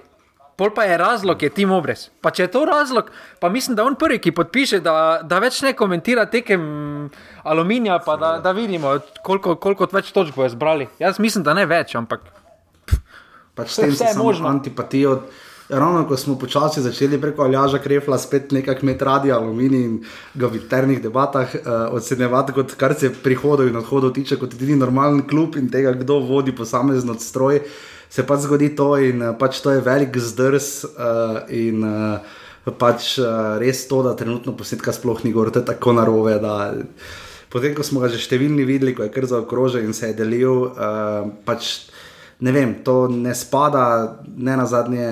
[0.56, 2.08] Pol pa je razlog, je Tim Obres.
[2.20, 3.08] Pa če je to razlog,
[3.40, 6.62] pa mislim, da on prvi, ki podpiše, da, da več ne komentira tekem
[7.42, 10.90] aluminija, pa da, da vidimo, koliko, koliko več točk bo zbrali.
[11.00, 12.28] Jaz mislim, da ne več, ampak.
[13.56, 15.22] Pač s tem se lahko antipatijo.
[15.72, 19.94] Ravno ko smo počasi začeli preko Aljaža Krefla spet nekaj med radi aluminij in
[20.36, 24.76] ga v internih debatah uh, ocenjevati, kot kar se prihodov in odhodov tiče, kot edini
[24.76, 27.62] normalen klub in tega, kdo vodi posamezen odstroj.
[27.62, 30.84] Uh, se pač zgodi to in uh, pač to je velik zdrs.
[30.92, 35.66] Uh, in, uh, Pač uh, res to, da trenutno posnetka sploh ni gor, to je
[35.66, 36.36] tako narobe.
[37.50, 40.70] Potem, ko smo ga že številni videli, ko je kar zaokrožil in se je delil,
[40.70, 41.90] uh, pač
[42.38, 45.08] ne vem, to ne spada, ne na zadnje,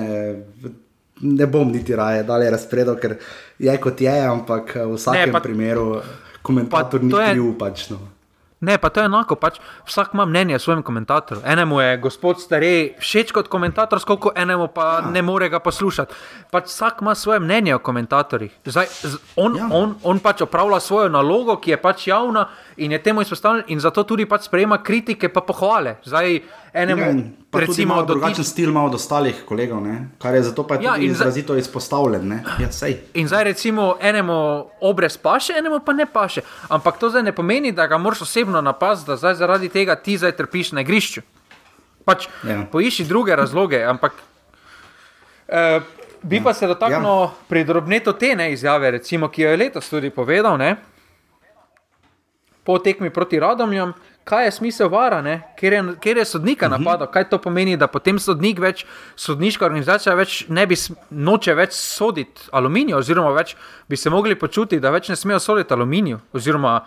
[1.27, 3.19] ne bom niti raje dalje razpredal, ker
[3.59, 5.85] je kot je, ampak v vsakem ne, pa, primeru
[6.39, 7.89] komentator ni bil pač.
[7.91, 7.99] No.
[8.61, 9.57] Ne, pa to je enako, pač
[9.89, 11.41] vsak ima mnenje o svojem komentatorju.
[11.45, 16.13] Enemu je gospod starej všeč kot komentator, skoliko enemu pa ne more ga poslušati.
[16.51, 18.53] Pač vsak ima svoje mnenje o komentatorjih.
[18.65, 18.85] Zdaj,
[19.35, 19.69] on, ja.
[19.71, 22.45] on, on pač opravlja svojo nalogo, ki je pač javna
[22.77, 25.95] in je temu izpostavljen, in zato tudi pač sprejema kritike in pohvale.
[26.05, 26.41] Zdaj,
[26.73, 30.09] enemu, ja, recimo, drugačen stil ima od ostalih kolegov, ne?
[30.17, 32.31] kar je zato pa ja, izrazito izpostavljen.
[32.59, 32.69] Ja,
[33.13, 36.41] in zdaj, recimo, enemu obrez paše, enemu pa ne paše.
[36.69, 40.17] Ampak to zdaj ne pomeni, da ga moraš osebno napasti, da zdaj zaradi tega ti
[40.17, 41.21] zdaj trpiš na igrišču.
[42.05, 42.63] Pač ja.
[42.71, 44.13] poišči druge razloge, ampak.
[45.47, 45.83] Uh,
[46.23, 46.43] Bi ja.
[46.43, 47.29] pa se dotaknil ja.
[47.49, 50.75] pri drobneto te ne izjave, recimo, ki jo je letos tudi povedal, ne?
[52.63, 55.21] po tekmi proti Radomljam, kaj je smisel vara,
[55.59, 56.81] ker je, ker je sodnika uh mhm.
[56.81, 56.85] -huh.
[56.85, 57.11] napadal.
[57.11, 60.75] Kaj to pomeni, da potem sodnik več, sodniška organizacija več ne bi
[61.09, 63.55] noče več soditi aluminij, oziroma več
[63.89, 66.17] bi se mogli počutiti, da več ne smejo soditi aluminij.
[66.33, 66.81] Oziroma,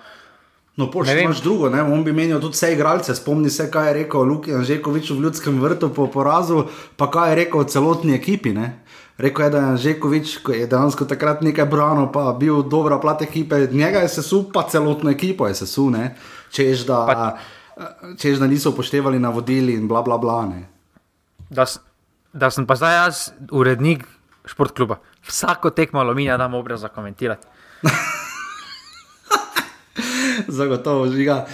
[0.76, 1.82] No, pošlji imaš drugo, ne?
[1.82, 3.14] on bi menil tudi vse igralce.
[3.14, 6.64] Spomni se, kaj je rekel Luki Anžekovič v ljudskem vrtu po porazu,
[6.96, 8.52] pa kaj je rekel celotni ekipi.
[8.52, 8.80] Ne?
[9.18, 13.22] Rekel je, da je Anžekovič, ko je dejansko takrat nekaj branil, pa bil dobra plat
[13.22, 15.94] ekipe, njega je sesul, pa celotno ekipo je sesul.
[16.54, 17.00] Češ da.
[17.06, 17.38] Pa...
[18.18, 20.46] čež da niso upoštevali navodili in bla bla bla.
[21.50, 21.66] Da,
[22.32, 24.06] da sem pa zdaj jaz urednik
[24.46, 25.00] športkluba.
[25.26, 27.46] Vsako tekmo aluminija dam obraz za komentirati.
[30.58, 31.46] Zagotovo žiga.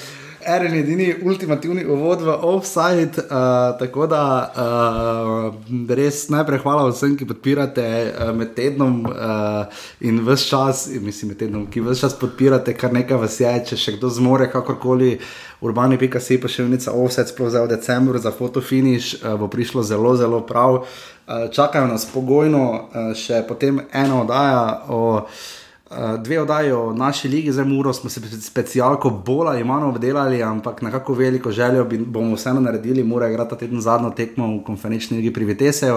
[0.47, 4.23] Eren je edini ultimativni uvod v offside, uh, tako da
[4.57, 5.55] uh,
[5.97, 11.43] res najprej hvala vsem, ki podpirate uh, med tednom uh, in vse čas, mislim, med
[11.43, 15.19] tednom, ki vse čas podpirate, kar nekaj vas je, če še kdo zmore, kakorkoli,
[15.61, 19.53] urbani pika si pa še vnica offside, sploh za v decembru, za fotofiniš, uh, bo
[19.53, 20.83] prišlo zelo, zelo prav.
[20.83, 25.01] Uh, čakajo nas pogojno uh, še potem ena oddaja o.
[26.19, 30.83] dve oddaji o naši ligi, zdaj Muro smo se specialko bolj ali manj obdelali, ampak
[30.83, 35.17] na kako veliko željo bi, bomo vseeno naredili, mora igrati teden zadnjo tekmo v konferenčni
[35.17, 35.95] ligi pri Viteseju.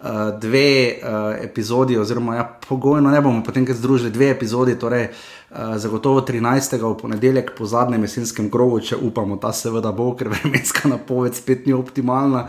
[0.00, 0.08] Uh,
[0.40, 6.20] dve uh, epizodi, oziroma ja, pogojno ne bomo potem združili, dve epizodi, torej uh, zagotovo
[6.20, 6.80] 13.
[6.80, 11.66] v ponedeljek po zadnjem jesenskem krogu, če upamo, ta seveda bo, ker vremenska napoved spet
[11.66, 12.48] ni optimalna.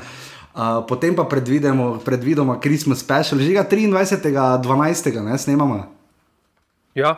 [0.55, 4.63] Uh, potem pa predvidemo, predvidoma Christmas special, že ga 23.
[4.63, 5.21] 12.
[5.23, 5.96] ne snemamo.
[6.97, 7.15] Ja,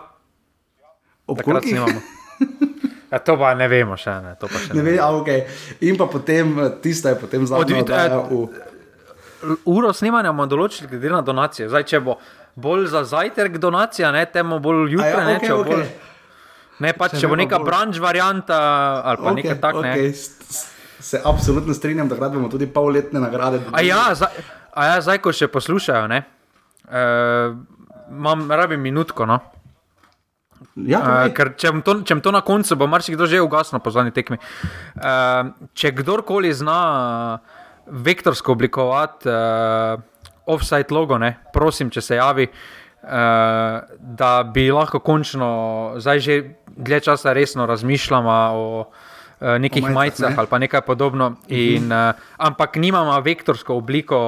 [1.27, 1.99] obkrat imamo.
[3.09, 4.35] Ja, to pa ne vemo, še ne.
[4.37, 4.83] Še ne, ne.
[4.85, 5.41] Ve, a, okay.
[5.81, 6.51] In pa potem,
[6.83, 7.81] tiste je potem zadnji.
[9.65, 11.71] Uro snemanja bomo določili, glede na donacije.
[11.71, 12.19] Zdaj, če bo
[12.59, 15.25] bolj za zajtrk donacija, ne temu bolj jutra.
[15.25, 15.73] Ja, okay, ne, okay.
[15.73, 15.83] bolj,
[16.85, 18.61] ne, pač, če, če bo neka branž varianta
[19.01, 19.97] ali pa okay, nekaj takega.
[19.97, 20.13] Okay.
[21.09, 23.63] Se absolutno strinjam, da gradimo tudi polletne nagrade.
[23.73, 26.25] A ja, zdaj, a ja, zdaj ko še poslušajo, ne,
[26.91, 27.55] uh,
[28.11, 29.25] imam, rabim minutko.
[29.25, 29.39] No.
[30.89, 33.81] Ja, uh, ker če bom, to, če bom to na koncu, bo marsikdo že ugasnil
[33.83, 34.39] po zadnji tekmi.
[34.99, 36.79] Uh, če kdorkoli zna
[37.39, 37.57] uh,
[37.89, 40.01] vektorsko oblikovati uh,
[40.45, 43.09] offside logo, ne, prosim, če se javi, uh,
[43.99, 45.49] da bi lahko končno,
[46.01, 46.39] zdaj že
[46.79, 48.65] dlje časa resno razmišljamo o
[49.39, 50.35] nekih majicah, majicah ne?
[50.39, 51.35] ali pa nekaj podobno.
[51.47, 54.19] In, uh, ampak nimamo vektorsko obliko.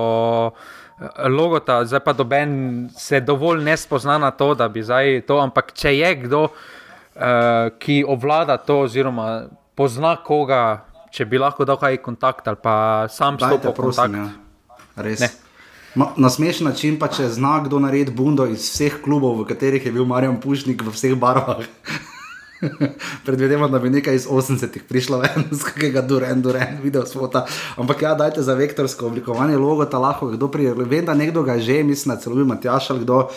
[1.30, 5.40] Logota, zdaj pa doben se dovolj ne spozna na to, da bi zdaj to.
[5.42, 11.80] Ampak če je kdo, uh, ki obvlada to, oziroma pozna koga, če bi lahko dal
[11.82, 14.14] kaj kontakt ali pa sam stopil v kontakt.
[14.14, 14.30] Ja.
[15.02, 15.26] Res.
[15.96, 19.92] Na smešen način pa če zna kdo narediti bundo iz vseh klubov, v katerih je
[19.92, 21.66] bil Marjan Pušnik v vseh barvah.
[23.26, 27.46] Predvidevam, da bi nekaj iz 80-ih prišlo z kakega duren, duren, video spota.
[27.78, 30.74] Ampak ja, dajte za vektorsko oblikovanje logo, ta lahko kdo prije.
[30.74, 33.30] Vem, da nekdo ga že, mislim, celo bi Matjaš ali kdo.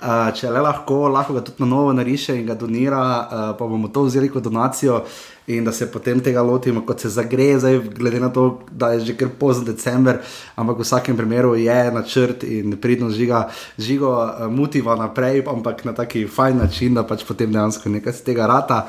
[0.00, 3.66] Uh, če le lahko, lahko ga tudi na novo nariše in ga donira, uh, pa
[3.68, 5.02] bomo to vzeli kot donacijo
[5.52, 9.02] in da se potem tega lotimo, kot se zagreje, zdaj, glede na to, da je
[9.10, 10.22] že kar pozno december,
[10.56, 15.92] ampak v vsakem primeru je načrt in pridno žiga, žigo uh, motiva naprej, ampak na
[15.92, 18.86] taki fajn način, da pač potem dejansko nekaj z tega rata.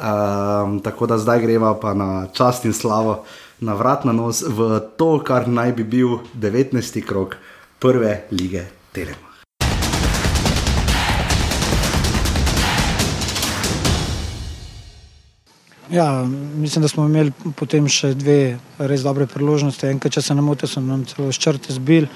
[0.00, 3.24] Um, tako da zdaj greva pa na čast in slavo,
[3.60, 7.00] na vrat na nos v to, kar naj bi bil 19.
[7.00, 7.40] krok
[7.80, 9.29] prve lige Telema.
[15.90, 16.24] Ja,
[16.54, 19.88] mislim, da smo imeli potem še dve res dobre priložnosti.
[19.90, 22.06] Enkrat, če se ne motim, so nam celo ščrte zbil.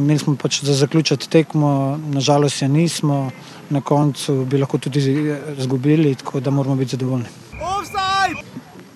[0.00, 3.18] Mi smo pač za zaključiti tekmo, nažalost je nismo,
[3.70, 5.04] na koncu bi lahko tudi
[5.58, 7.28] izgubili, tako da moramo biti zadovoljni.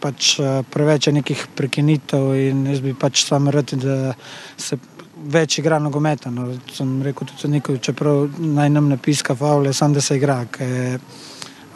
[0.01, 0.33] Pač
[0.73, 4.15] preveč je nekih prekinitev in jaz bi pač sam rad, da
[4.57, 4.81] se
[5.37, 6.33] več igra nogometa.
[6.33, 10.47] No, sem rekel tudi nekaj, čeprav naj nam ne piska faule, sam da se igra.
[10.51, 10.97] Kaj,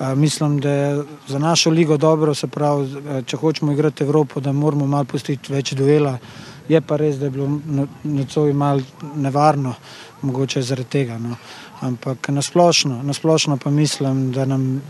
[0.01, 2.89] Mislim, da je za našo ligo dobro, se pravi,
[3.27, 6.19] če hočemo igrati Evropo, da moramo malo pustiti več duela.
[6.69, 7.49] Je pa res, da je bilo
[8.05, 8.81] nocoj malo
[9.17, 9.75] nevarno,
[10.23, 11.19] mogoče zaradi tega.
[11.19, 11.37] No.
[11.81, 14.83] Ampak nasplošno, nasplošno pa mislim, da nam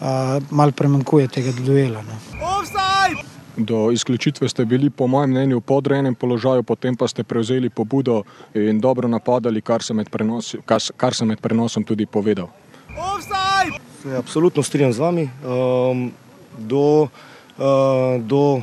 [0.00, 2.02] a, malo premankuje tega duela.
[2.02, 2.18] No.
[3.56, 8.22] Do izključitve ste bili, po mojem mnenju, v podrejenem položaju, potem pa ste prevzeli pobudo
[8.54, 12.50] in dobro napadali, kar sem med, prenosi, kar, kar sem med prenosom tudi povedal.
[12.96, 13.85] Offside!
[14.06, 15.30] Se absolutno strinjam z vami.
[15.42, 16.12] Um,
[16.58, 17.02] do
[17.58, 18.62] uh, do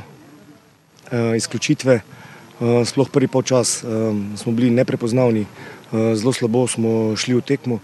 [1.36, 7.44] izključitve, uh, sploh prvi polčas, um, smo bili neprepoznavni, uh, zelo slabo smo šli v
[7.44, 7.78] tekmo.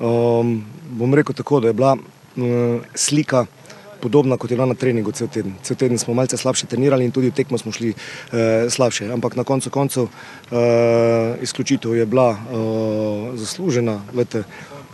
[0.00, 0.64] Um,
[0.98, 3.46] bom rekel tako, da je bila uh, slika
[4.02, 5.54] podobna kot je bila na treningu cel teden.
[5.62, 9.12] Cel teden smo malce slabše trenirali in tudi v tekmo smo šli uh, slabše.
[9.12, 10.10] Ampak na koncu koncev uh,
[11.42, 14.00] izključitev je bila uh, zaslužena.
[14.14, 14.42] Lete,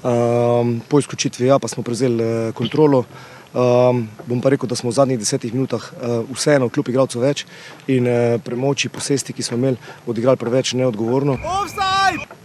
[0.03, 3.05] Um, po izključitvi ja, pa smo prevzeli uh, kontrolo.
[3.53, 7.45] Um, bom pa rekel, da smo v zadnjih desetih minutah uh, vseeno kljub igralcev več
[7.87, 11.37] in uh, premoči posesti, ki smo imeli, odigrali preveč neodgovorno.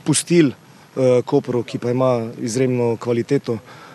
[0.06, 2.12] Pustil uh, Kopro, ki pa ima
[2.44, 3.87] izjemno kvaliteto, uh,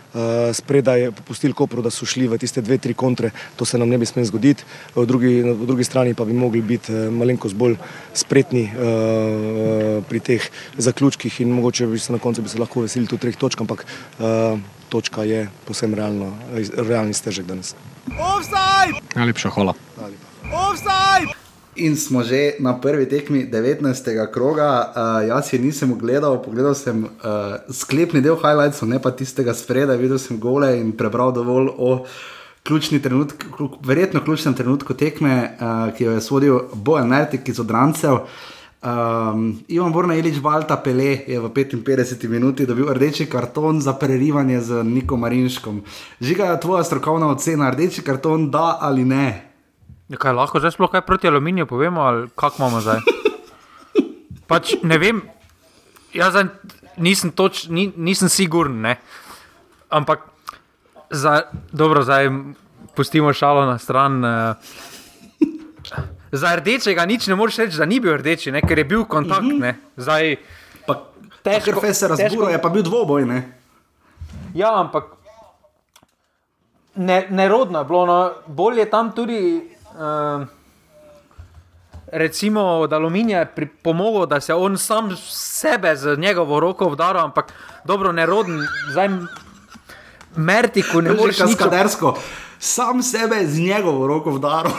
[0.52, 3.98] spredaj popustili Kopru, da so šli v tiste dve, tri kontre, to se nam ne
[3.98, 4.64] bi smelo zgoditi.
[4.94, 7.76] V drugi, v drugi strani pa bi mogli biti uh, malenkost bolj
[8.14, 10.48] spretni uh, pri teh
[10.78, 13.86] zaključkih in mogoče bi se na koncu bi se lahko veselili tudi treh točk, ampak
[14.88, 16.32] točka je posebno realno,
[16.76, 17.74] realni stežek danes.
[19.16, 19.74] Najlepša hvala.
[20.52, 21.41] Offside!
[21.76, 23.80] In smo že na prvi tekmi 19.
[24.28, 24.92] kroga.
[24.92, 29.96] Uh, jaz si nisem ogledal, pogledal sem uh, sklepni del highlightsov, ne pa tistega spredaj,
[29.96, 32.04] videl sem gole in prebral dovolj o
[32.62, 33.48] ključni trenutki,
[33.80, 38.28] verjetno ključnem trenutku tekme, uh, ki jo je sodil Bojan Mertik iz Odrancev.
[38.82, 44.60] Um, Ivan Borna Ilič Balta Pele je v 55 minuti dobil rdeči karton za prerivanje
[44.60, 45.80] z Niko Marinškom.
[46.20, 49.51] Žiga tvoja strokovna ocena, rdeči karton da ali ne?
[50.08, 53.00] Ja, kaj lahko zdaj sploh kaj proti aluminiju povemo, ali kako imamo zdaj?
[54.50, 55.22] Pač ne vem,
[56.14, 56.36] jaz
[56.96, 58.96] nisem, toč, ni, nisem siguren, ne?
[59.92, 60.24] ampak
[61.10, 62.30] za, dobro, zdaj
[62.96, 64.24] pustimo šalo na stran.
[64.24, 64.56] Uh,
[66.32, 68.62] za rdečega nič ne moreš reči, da ni bil rdeči, ne?
[68.64, 69.44] ker je bil kontakt.
[69.44, 69.74] Uh -huh.
[69.96, 70.36] zdaj,
[70.86, 71.02] pa,
[71.42, 73.26] težko se razburo, je pa bil dvoboj.
[73.26, 73.52] Ne?
[74.54, 75.04] Ja, ampak
[77.30, 79.68] nerodno je bilo, no, bolje je tam tudi.
[79.92, 80.42] Ehm,
[82.12, 87.52] recimo od aluminija pripomogel, da se on sam sebe z njegovo roko vdara, ampak
[87.84, 89.08] dobro, neroden, zdaj
[90.36, 92.16] Mertiku ne moreš nič kadersko.
[92.58, 94.70] Sam sebe z njegovo roko vdara.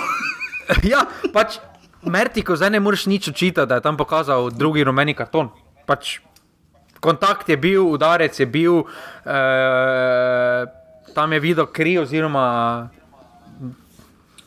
[0.92, 1.60] ja, pač
[2.02, 5.50] Mertiku zdaj ne moreš nič učitati, da je tam pokazal drugi rumeni karton.
[5.86, 6.20] Pač,
[7.00, 8.84] kontakt je bil, udarec je bil,
[9.26, 10.66] eh,
[11.14, 12.90] tam je videl kri oziroma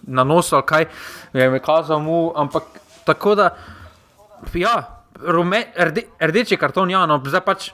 [0.06, 0.86] na nosu, ali kaj
[1.32, 2.32] je mi kazal mu.
[2.36, 2.62] Ampak
[3.04, 3.50] tako da,
[4.54, 7.72] ja, rume, rde, rdeči karton, ja, no, zdaj pač.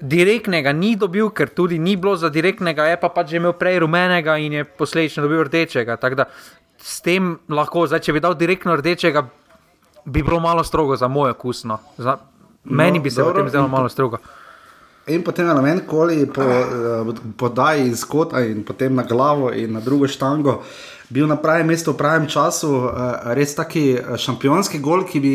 [0.00, 3.82] Direktnega ni dobil, ker tudi ni bilo za direktnega, je pa pač že imel prej
[3.84, 5.98] rumenega in je posledično dobil rdečega.
[6.00, 6.24] Tako da
[6.80, 9.26] s tem lahko, zdaj, če bi dal direktno rdečega,
[10.04, 11.66] bi bilo malo strogo za moj okus.
[11.68, 11.76] No.
[12.00, 12.16] Za,
[12.64, 14.22] meni no, bi se dobro, v tem zdelo malo strogo.
[15.10, 19.72] In potem na meni, koli po, uh, podaji iz kota in potem na glavo in
[19.72, 20.60] na drugo štango.
[21.10, 25.34] Bil na pravem mestu v pravem času, uh, res taki eh, šampionski gol, ki bi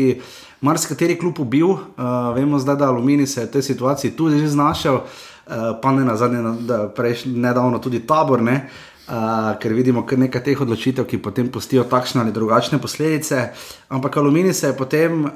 [0.64, 1.68] marsikateri klub ubil.
[1.68, 5.92] Uh, vemo zdaj, da Alumini se je v tej situaciji tudi že znašel, uh, pa
[5.92, 8.40] ne na zadnje, da prejš nedavno tudi tabor.
[8.42, 8.56] Ne?
[8.56, 13.52] Uh, ker vidimo kar nekaj teh odločitev, ki potem pustijo takšne ali drugačne posledice.
[13.88, 15.30] Ampak Alumini se je potem uh,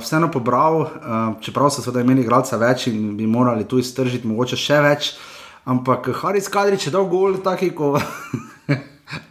[0.00, 0.88] vseeno pobral, uh,
[1.40, 5.12] čeprav so sedaj imeli igralca več in bi morali tu iztržiti, mogoče še več.
[5.68, 8.00] Ampak Haris Kadrič je dal gol, taki, ko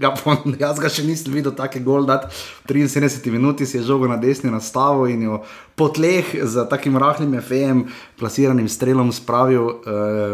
[0.01, 3.85] Ga pon, jaz ga še nisem videl tako gol, da v 73 minuti si je
[3.85, 5.41] žogo na desni nastavo in jo
[5.75, 7.87] po tleh z takim rahlim efejem,
[8.19, 9.79] plasiranim strelom spravil uh,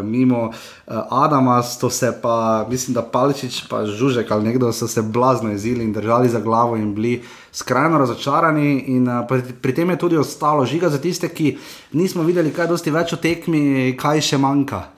[0.04, 5.02] mimo uh, Adama, to se pa, mislim, da Palčič pa Žužek ali nekdo so se
[5.02, 8.84] blazno jezili in držali za glavo in bili skrajno razočarani.
[8.92, 11.56] In, uh, pri, pri tem je tudi ostalo žiga za tiste, ki
[11.96, 14.97] nismo videli kaj dosti več o tekmi, kaj še manjka.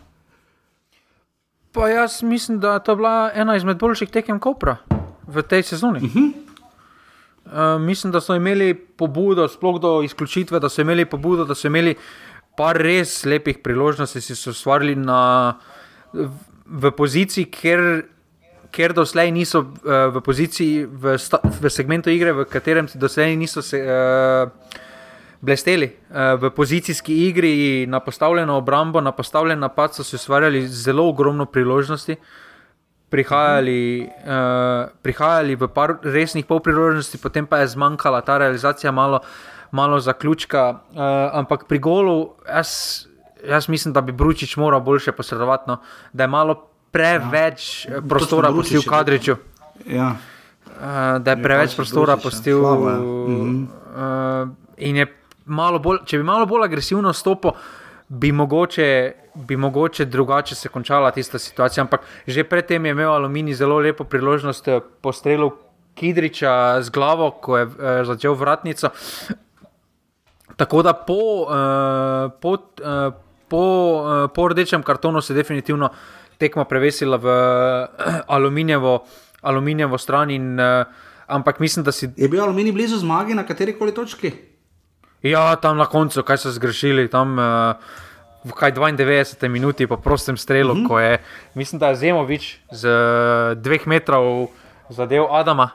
[1.79, 4.77] Pa jaz mislim, da je to bila ena izmed boljših tekem Kopra
[5.27, 5.99] v tej sezoni.
[5.99, 6.31] Uh -huh.
[7.45, 11.67] uh, mislim, da so imeli pobudo, sploh do izključitve, da so imeli pobudo, da so
[11.67, 11.95] imeli
[12.57, 15.53] par res lepih priložnosti, ki so ustvarili na,
[16.13, 16.29] v,
[16.65, 18.03] v poziciji, ker,
[18.71, 23.61] ker doslej niso uh, v poziciji, v, sta, v segmentu igre, v katerem doslej niso
[23.61, 23.79] se.
[23.79, 24.51] Uh,
[25.41, 31.09] blesteli eh, v pozicijski igri, na postavljeno obrambo, na postavljen napad, so se ustvarjali zelo
[31.09, 32.15] ogromno priložnosti.
[33.09, 39.19] Prihajali, uh, prihajali v par resnih polpriložnosti, potem pa je zmanjkala ta realizacija, malo,
[39.71, 40.69] malo zaključka.
[40.69, 41.01] Uh,
[41.33, 43.07] ampak pri golu, jaz,
[43.41, 45.79] jaz mislim, da bi Bručič moral boljše posredovati, no,
[46.13, 48.01] da je malo preveč ja.
[48.09, 49.35] prostora pustil v Kadriču.
[49.89, 50.13] Ja.
[50.67, 52.61] Uh, da je, je preveč prostora pustil.
[52.61, 55.18] Uh, in je
[55.79, 57.51] bolj, če bi malo bolj agresivno stopil,
[58.09, 58.31] bi
[59.35, 61.83] bi mogoče drugače se končala tista situacija.
[61.83, 65.51] Ampak že predtem je imel Alumini zelo lepo priložnost eh, po strelu
[65.95, 68.89] Kidriča z glavo, ko je eh, začel vratnico.
[70.55, 73.13] Tako da po, uh, po, uh,
[73.47, 73.63] po,
[74.03, 75.89] uh, po rdečem kartonu se je definitivno
[76.37, 79.05] tekma prevesila v uh, aluminijevo,
[79.41, 80.31] aluminijevo stran.
[80.31, 80.83] In, uh,
[81.27, 82.09] ampak mislim, da si.
[82.17, 84.33] Je bil aluminij blizu zmage na kateri koli točki?
[85.23, 87.75] Ja, tam na koncu, kaj so zgrešili, tam uh,
[88.47, 90.83] v 92 minuti po prostem strelu, mhm.
[90.83, 90.87] -huh.
[90.87, 91.19] ko je,
[91.53, 94.47] mislim, da je Zemovič z uh, dveh metrov
[94.89, 95.69] zadev Adama.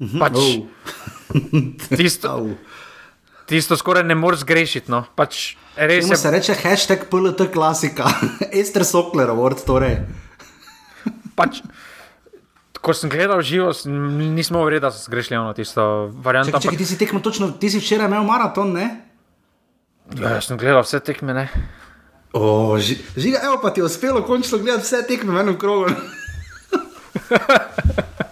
[0.00, 0.10] Mhm.
[0.10, 0.18] -huh.
[0.18, 0.66] pač, oh.
[1.98, 2.46] tisto,
[3.46, 4.90] tisto skoraj ne moreš zgrešiti.
[4.90, 5.04] No.
[5.14, 6.16] Pač res je.
[6.16, 8.10] se reče hashtag PLT klasika,
[8.60, 9.96] Ester Sokler, award torej.
[11.36, 11.62] pač,
[12.86, 13.72] ko sem gledal živo,
[14.30, 15.82] nismo verjeli, da so zgrešili tisto
[16.22, 16.54] varianto.
[16.54, 18.86] Čekaj, čekaj, ti si tekmo točno, ti si včeraj imel maraton, ne?
[20.14, 21.48] Ja, jaz sem gledal vse tekme, ne.
[22.32, 25.90] O, žiga, evo pa ti je uspelo končno gledati vse tekme v enem krogu.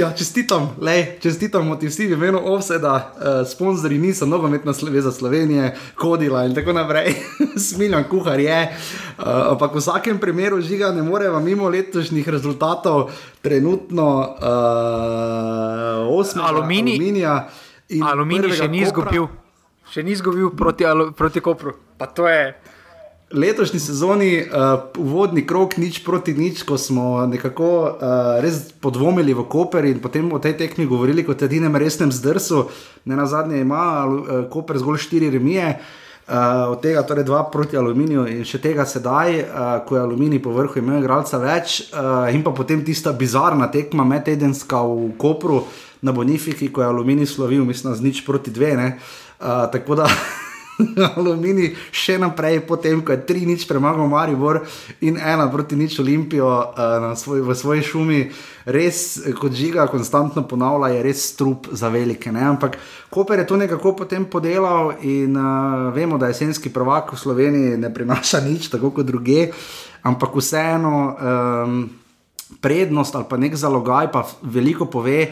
[0.00, 5.76] Ja, čestitam, lej, čestitamo ti vsi v imenu Ovseda, uh, sponzorji niso nogometna zveza Slovenije,
[5.94, 7.12] Kodila in tako naprej,
[7.68, 8.76] smiljan kuhar je.
[9.18, 13.10] Uh, ampak v vsakem primeru žiga ne more vam mimo letošnjih rezultatov,
[13.42, 17.50] trenutno uh, osmi aluminija.
[18.00, 19.28] Aluminij še ni izgubil,
[19.92, 21.76] še ni izgubil proti, proti Kopru.
[22.00, 22.56] Pa to je
[23.30, 29.46] letošnji sezoni, uh, uvodni krok, nič proti nič, ko smo nekako uh, res podvomili v
[29.46, 32.66] Koper in potem o tej tekmi govorili kot edinem resnem zdrsu.
[33.06, 35.78] Ne na zadnje ima uh, Koper zgolj štiri remije.
[36.30, 40.38] Uh, od tega torej dva proti aluminiju in še tega sedaj, uh, ko je aluminij
[40.42, 45.64] po vrhu imel igralca več, uh, in pa potem tista bizarna tekma medtedenska v Kopru
[46.06, 48.74] na Bonifiki, ko je aluminij slovil, mislim, z nič proti dve.
[48.78, 50.06] Uh, tako da
[51.16, 54.62] Alumini še naprej, potem ko je tri nič premagal Maribor
[55.04, 58.20] in ena proti nič Olimpijo uh, svoj, v svoji šumi,
[58.70, 62.32] res kot žiga, konstantno ponavlja, je res strup za velike.
[62.32, 62.44] Ne?
[62.56, 67.80] Ampak Koper je to nekako potem podelal in uh, vemo, da jesenski prvak v Sloveniji
[67.80, 69.50] ne prinaša nič, tako kot druge,
[70.06, 71.80] ampak vseeno um,
[72.58, 75.30] prednost ali pa nek zalogaj pa veliko pove.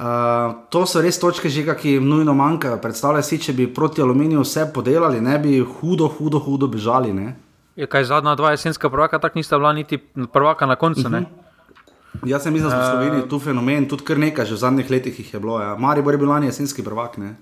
[0.00, 2.78] Uh, to so res točke, žiga, ki jim nujno manjkajo.
[2.80, 7.12] Predstavljaj si, če bi proti aluminiju vse podelali, ne bi hudo, hudo, hudo bežali.
[7.12, 7.34] Ne?
[7.76, 9.98] Je kaj zadnja dva jesenska prvaka, tako nista bila niti
[10.32, 11.04] prvaka na koncu.
[11.04, 11.24] Uh mhm.
[11.24, 12.24] -huh.
[12.24, 14.90] Jaz sem mislil, da smo v Sloveniji tu fenomen, tudi kar nekaj, že v zadnjih
[14.90, 15.60] letih jih je bilo.
[15.60, 15.76] Ja.
[15.76, 17.18] Mari bo bil lani jesenski prvak.
[17.18, 17.36] Ne?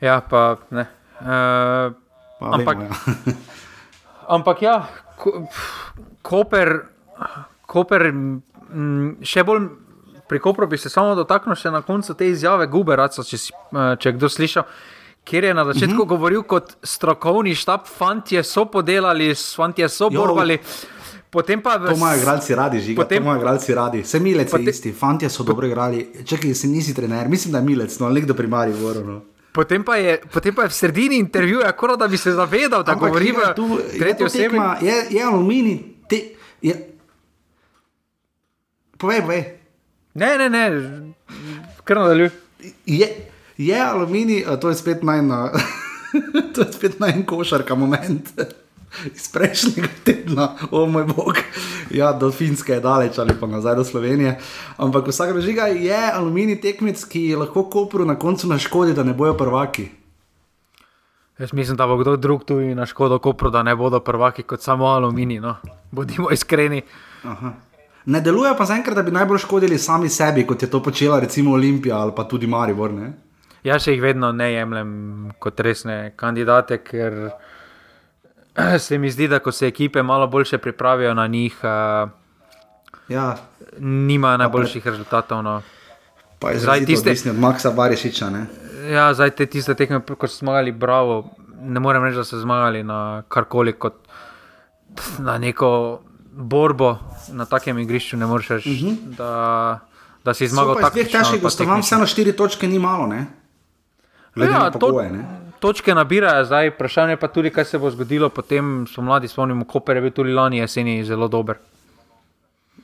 [0.00, 0.86] Ja, pa ne.
[1.20, 1.94] Uh,
[2.40, 3.32] pa ampak, vemo, ja.
[4.36, 5.46] ampak ja, ko,
[6.22, 6.80] Koper,
[7.66, 9.87] Koper m, še bolj
[10.28, 14.12] pri Kopru bi se samo dotaknil še na koncu te izjave Guberaca, če, eh, če
[14.18, 14.68] kdo slišal.
[15.28, 16.02] Ker je na začetku mhm.
[16.02, 16.08] -huh.
[16.08, 20.58] govoril kot strokovni štab, fanti so podelali, fanti so borbali.
[21.30, 21.78] Potem pa.
[21.78, 24.02] To imajo igralci radi, že potem imajo igralci radi.
[24.02, 26.24] Vse milec potem, je isti, fanti so dobro igrali.
[26.24, 29.04] Čakaj, si nisi trener, mislim, da je milec, no, nekdo primari govoril.
[29.04, 29.20] No.
[29.52, 32.94] Potem pa, je, potem pa je v sredini intervjuja, kot da bi se zavedal, da
[32.94, 33.52] govori v
[33.98, 34.56] tretji osebi.
[34.80, 36.22] Je, je aluminij, te.
[36.62, 36.74] Je...
[38.98, 39.57] Povej, povej.
[40.18, 40.64] Ne, ne, ne,
[41.84, 42.30] kar nadaljuj.
[42.86, 43.08] Je,
[43.56, 45.50] je aluminij, to je spet najna,
[46.54, 48.32] to je spet najna košarka moment.
[49.14, 51.36] Iz prejšnjega tedna, o moj bog,
[51.90, 54.38] ja, do Finske je daleč ali pa nazaj do Slovenije.
[54.76, 59.36] Ampak vsak režiga je aluminij tekmec, ki lahko kopru na koncu naškodi, da ne bojo
[59.36, 59.88] prvaki.
[61.38, 64.60] Jaz mislim, da bo kdo drug tu na škodo kopru, da ne bodo prvaki kot
[64.60, 65.40] samo aluminij.
[65.40, 65.56] No.
[65.90, 66.82] Bodimo iskreni.
[67.22, 67.52] Aha.
[68.08, 71.52] Ne delujejo pa zaenkrat, da bi najbolj škodili sami sebi, kot je to počela recimo
[71.52, 72.92] Olimpija ali pa tudi Maribor.
[72.92, 73.12] Ne?
[73.64, 74.92] Jaz jih vedno ne jemljem
[75.38, 77.18] kot resne kandidate, ker
[78.86, 82.10] se mi zdi, da ko se ekipe malo bolje pripravijo na njih, uh,
[83.08, 83.36] ja.
[83.78, 84.90] nima najboljših pre...
[84.90, 85.42] rezultatov.
[85.42, 85.62] No.
[86.38, 88.30] Pa je zdaj tiste, od Maxa Barišiča.
[88.30, 88.46] Ne?
[88.90, 91.26] Ja, zdaj te tiste tekme, ko so zmagali, bravo.
[91.60, 94.00] Ne morem reči, da so zmagali na karkoli kot
[95.18, 96.00] na neko
[96.38, 96.98] borbo
[97.32, 98.88] na takem igrišču ne moreš reči, uh mhm.
[98.88, 99.16] -huh.
[99.16, 99.78] da,
[100.24, 100.80] da si zmagal.
[100.80, 103.06] Tako je težko, da imaš vseeno štiri točke, ni malo.
[103.06, 103.26] Ne?
[104.36, 108.28] Ja, pogoje, to, točke nabirajo zdaj, vprašanje pa tudi, kaj se bo zgodilo.
[108.28, 111.56] Potem smo mladi, spomnimo, Koper je bil tudi lani jeseni zelo dober.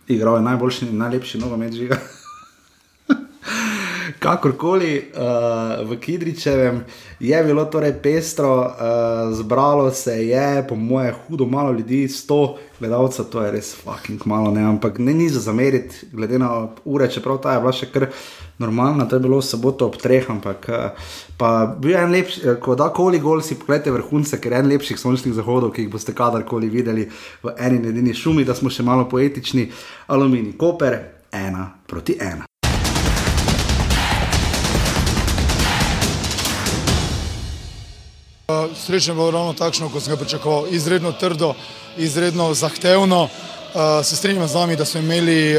[0.08, 1.96] Igral je najboljši in najlepši nogomet žiga.
[4.24, 6.84] Kakorkoli uh, v Kidričevem
[7.20, 8.68] je bilo torej pestro, uh,
[9.36, 14.50] zbralo se je, po moje, hudo malo ljudi, sto gledalcev, to je res fucking malo,
[14.50, 14.62] ne?
[14.64, 18.06] ampak ne ni za zameriti, glede na ure, čeprav ta je bila še kar
[18.58, 22.78] normalna, to je bilo soboto ob treh, ampak uh, pa bil je en lepši, ko
[22.80, 26.16] da koli gol si pogledate vrhunce, ker je en lepših sončnih zahodov, ki jih boste
[26.16, 27.04] kadarkoli videli
[27.44, 29.68] v eni in edini šumi, da smo še malo poetični,
[30.08, 32.48] aluminij, koper, ena proti ena.
[38.76, 40.66] Sreča je bila ravno takšna, kot sem ga pričakoval.
[40.70, 41.54] Izredno trdo,
[41.96, 43.28] izredno zahtevno.
[44.04, 45.54] Se strinjam z vami, da smo imeli,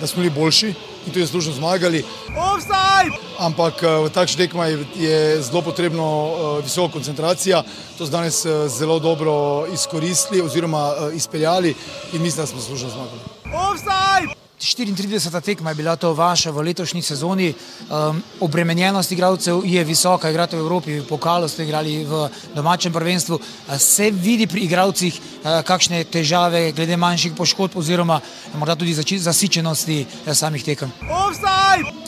[0.00, 0.68] da smo bili boljši
[1.06, 2.04] in tudi služno zmagali.
[2.32, 3.12] Offside!
[3.38, 6.32] Ampak v takšni tekmi je zelo potrebno
[6.64, 7.62] visoka koncentracija.
[7.98, 11.74] To smo danes zelo dobro izkoristili oziroma izpeljali
[12.12, 13.20] in mislim, da smo služno zmagali.
[13.44, 14.47] Offside!
[14.58, 15.40] 34.
[15.40, 17.54] tekma je bila to vaša v letošnji sezoni.
[17.90, 23.38] Um, obremenjenost igralcev je visoka, igrate v Evropi, v pokalu ste igrali v domačem prvenstvu.
[23.78, 28.20] Se vidi pri igralcih uh, kakšne težave glede manjših poškodb oziroma
[28.58, 30.90] morda tudi zasičenosti uh, samih tekem?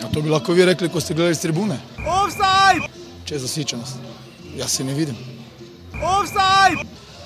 [0.00, 1.78] Ja, to bi lahko vi rekli, ko ste gledali iz tribune.
[2.02, 2.90] Offside!
[3.24, 3.94] Če je zasičenost,
[4.58, 5.16] jaz se ne vidim.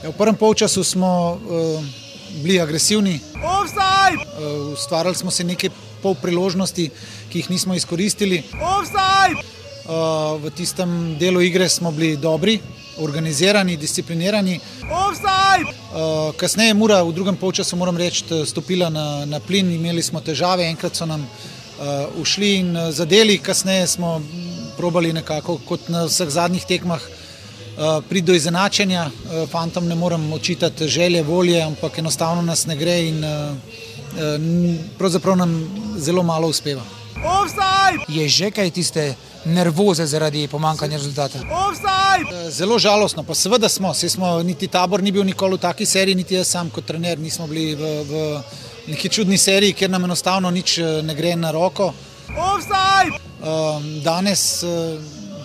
[0.03, 2.04] Ja, v prvem polčasu smo uh,
[2.43, 3.21] bili agresivni.
[3.35, 5.71] Uh, ustvarjali smo se nekaj
[6.03, 6.91] pol priložnosti,
[7.31, 8.43] ki jih nismo izkoristili.
[8.55, 12.59] Uh, v tistem delu igre smo bili dobri,
[12.99, 14.61] organizirani, disciplinirani.
[14.83, 20.65] Uh, kasneje, mura, v drugem polčasu, moram reči, stopila na, na plin, imeli smo težave,
[20.69, 21.27] enkrat so nam
[22.21, 24.21] ušli in zadeli, kasneje smo
[24.77, 27.03] probali nekako kot na vseh zadnjih tekmah.
[27.79, 32.77] Eh, pride do izenačenja, eh, fantom ne morem očitati želje, volje, ampak enostavno nas ne
[32.77, 33.51] gre in eh,
[34.99, 36.83] pravzaprav nam zelo malo uspeva.
[37.17, 38.05] Offside!
[38.09, 39.15] Je že kaj tiste
[39.45, 41.39] nervoze zaradi pomankanja rezultata?
[41.39, 42.51] Offside!
[42.51, 46.35] Zelo žalostno, pa seveda smo, smo, niti tabor ni bil nikoli v taki seriji, niti
[46.35, 48.43] jaz sam kot trener nismo bili v, v
[48.87, 51.93] neki čudni seriji, kjer nam enostavno nič ne gre na roko.
[52.39, 53.19] Offside!
[54.05, 54.65] Danes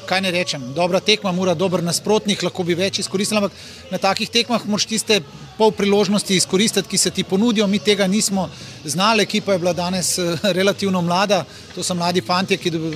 [0.09, 4.29] kaj ne rečem, dobra tekma, mora dober nasprotnik, lahko bi več izkoristili, ampak na takih
[4.33, 5.19] tekmah moraš tiste
[5.59, 7.67] pol priložnosti izkoristiti, ki se ti ponudijo.
[7.67, 8.47] Mi tega nismo
[8.85, 11.43] znali, ekipa je bila danes eh, relativno mlada,
[11.75, 12.91] to so mladi fanti, ki so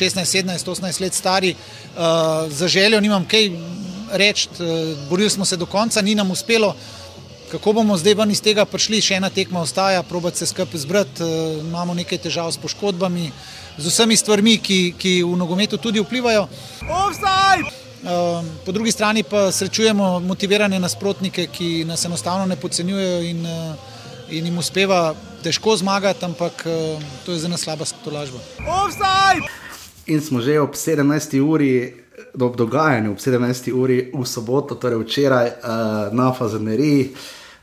[0.00, 1.54] 16, 17, 18 let stari.
[1.96, 3.50] Uh, za željo nimam kaj
[4.12, 6.74] reči, uh, borili smo se do konca, ni nam uspelo.
[7.50, 11.22] Kako bomo zdaj ven iz tega prišli, še ena tekma ostaja, probati se skupaj zbrati,
[11.22, 13.30] uh, imamo nekaj težav s poškodbami.
[13.30, 16.48] Uh, z vsemi stvarmi, ki, ki v nogometu tudi vplivajo.
[18.06, 23.74] Um, po drugi strani pa srečujemo motivirane nasprotnike, ki nas enostavno ne podcenjujejo in, uh,
[24.30, 28.38] in jim uspeva težko zmagati, ampak uh, to je za nas slaba stolažba.
[30.06, 31.40] In smo že ob 17.
[31.40, 31.94] uri,
[32.40, 33.72] ob dogajanju ob 17.
[33.72, 37.10] uri v soboto, torej včeraj uh, na Fazeneriji,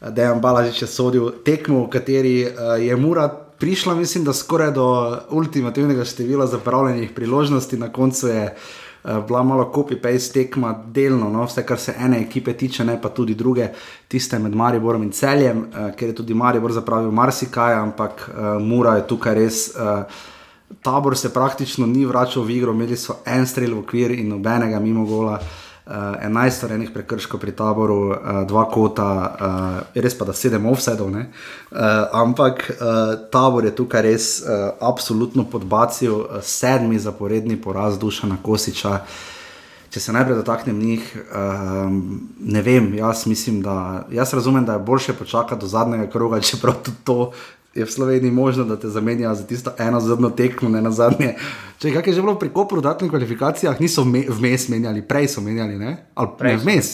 [0.02, 5.18] da je Ambalažič sodil tekmo, v kateri uh, je Murat prišla, mislim, da skoraj do
[5.30, 8.44] ultimativnega števila zapravljenih priložnosti, na koncu je
[9.04, 13.10] uh, bila malo copy-paste tekma, delno, no, vse kar se ene ekipe tiče, ne pa
[13.10, 13.68] tudi druge,
[14.08, 18.96] tiste med Mariborom in Celjem, uh, ker je tudi Maribor zapravil marsikaj, ampak uh, Mura
[18.96, 19.68] je tukaj res.
[19.76, 20.04] Uh,
[20.82, 24.80] Tabor se praktično ni vračal v igro, imeli so en strel v okvir in nobenega
[24.80, 25.34] mimo gola.
[25.34, 28.18] Uh, eh, 11 storjenih prekrškov pri taboru, uh,
[28.48, 31.12] dva kota, uh, res pa da sedem offsetov.
[31.12, 31.26] Uh,
[32.16, 38.40] ampak uh, tabor je tukaj res uh, absolutno podbacil, uh, sedmi zaporedni poraz duša na
[38.44, 39.02] Kosiča.
[39.94, 41.98] Če se najprej dotaknem njih, um,
[42.40, 46.80] ne vem, jaz mislim, da jaz razumem, da je bolje počakati do zadnjega kroga, čeprav
[47.04, 47.32] to
[47.76, 51.36] je v Sloveniji možno, da te zamenjajo za tisto eno zadnjo tekmo, ne na zadnje.
[51.80, 55.42] Če je že bilo pri kopru, da v kvalifikacijah niso me, vmes menjali, prej so
[55.42, 56.06] menjali, ne?
[56.16, 56.88] ali prej ne vmes.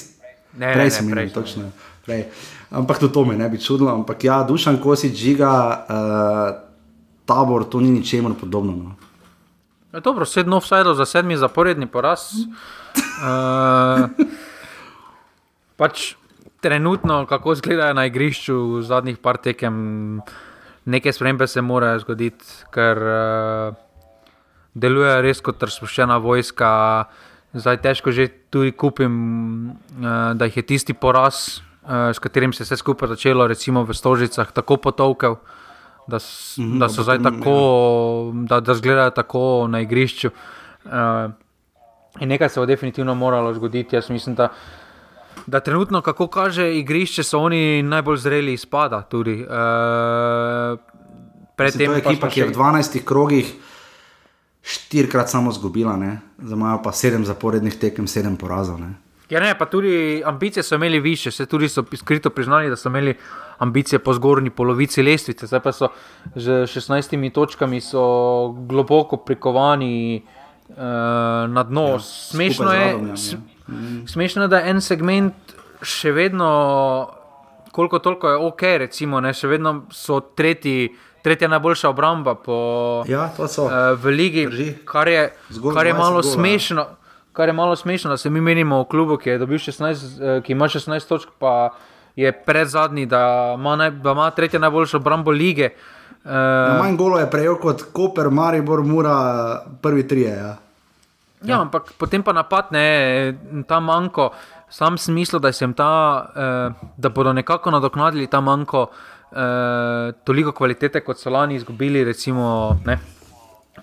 [0.57, 1.63] Ne, prej ne, so menjali, prej točno.
[2.05, 2.25] Prej.
[2.71, 3.91] Ampak tudi to me ne bi čudilo.
[3.91, 5.51] Ampak ja, dušan kosi, žiga,
[5.89, 6.55] uh,
[7.25, 8.73] tabor, to ni ničemer podobno.
[8.73, 8.95] No.
[9.93, 12.31] Je dobro, sedem offsajdov za sedmi zaporedni poraz.
[12.95, 14.07] uh,
[15.75, 16.13] pač
[16.61, 20.21] trenutno, kako izgledajo na igrišču v zadnjih par tekem
[20.89, 23.77] neke spremembe se morajo zgoditi, ker uh,
[24.73, 26.71] deluje res kot razpuščena vojska.
[27.53, 29.15] Zdaj težko že tudi kupim,
[29.99, 33.85] uh, da jih je tisti poraz, uh, s katerim se je vse skupaj začelo, recimo
[33.85, 35.37] v Stožicah, tako potovkel,
[36.07, 37.57] da, mm -hmm, da so zdaj tako,
[38.33, 38.45] ja.
[38.49, 40.29] da, da zgledajo tako na igrišču.
[40.85, 41.31] Uh,
[42.19, 43.95] in nekaj se bo definitivno moralo zgoditi.
[43.95, 44.49] Jaz mislim, da
[45.47, 49.01] da trenutno, kako kaže igrišče, so oni najbolj zreli izpada.
[49.01, 50.79] Tudi, uh,
[51.55, 53.53] predtem, to je ekipa, ki je v 12 krogih
[54.61, 55.97] štirikrat samo zgubila,
[56.37, 58.79] zdaj imajo pa sedem zaporednih tekem, sedem porazov.
[58.79, 58.93] Ne?
[59.29, 62.89] Ja, ne, pa tudi ambicije so imeli više, se tudi so skrito priznali, da so
[62.89, 63.13] imeli
[63.57, 65.87] ambicije po zgornji polovici lestvice, zdaj pa so
[66.35, 67.81] z 16 točkami
[68.67, 70.23] globoko prikovani
[70.69, 70.75] uh,
[71.49, 71.87] na dno.
[71.87, 72.91] Ja, Smešno je.
[72.91, 73.15] Radom, ja,
[73.71, 74.07] Mm.
[74.07, 76.49] Smešno je, da en segment še vedno,
[77.71, 80.89] koliko toliko je ok, recimo, ne, še vedno so tretji.
[81.19, 82.57] Tretja najboljša obramba po,
[83.03, 84.45] ja, uh, v Ligi,
[84.87, 85.25] kar je,
[85.75, 86.23] kar je malo gola.
[86.23, 86.85] smešno.
[87.35, 89.83] Kar je malo smešno, da se mi menimo v klubu, ki, 16,
[90.15, 91.73] uh, ki ima 16 točk, pa
[92.15, 95.69] je pred zadnji, da ima, naj, da ima tretja najboljša obramba lige.
[96.23, 96.31] Uh,
[96.79, 99.19] manj golo je prejel kot Koper, Maribor, Mura,
[99.81, 100.21] prvi tri.
[100.21, 100.55] Ja.
[101.41, 103.35] Ja, ja, ampak potem pa napadne
[103.67, 104.33] ta manjko,
[104.69, 105.93] sam smisel, da, ta,
[106.35, 108.89] eh, da bodo nekako nadoknadili ta manjko
[109.31, 112.99] uh, toliko kvalitete, kot so lani izgubili, recimo, ne,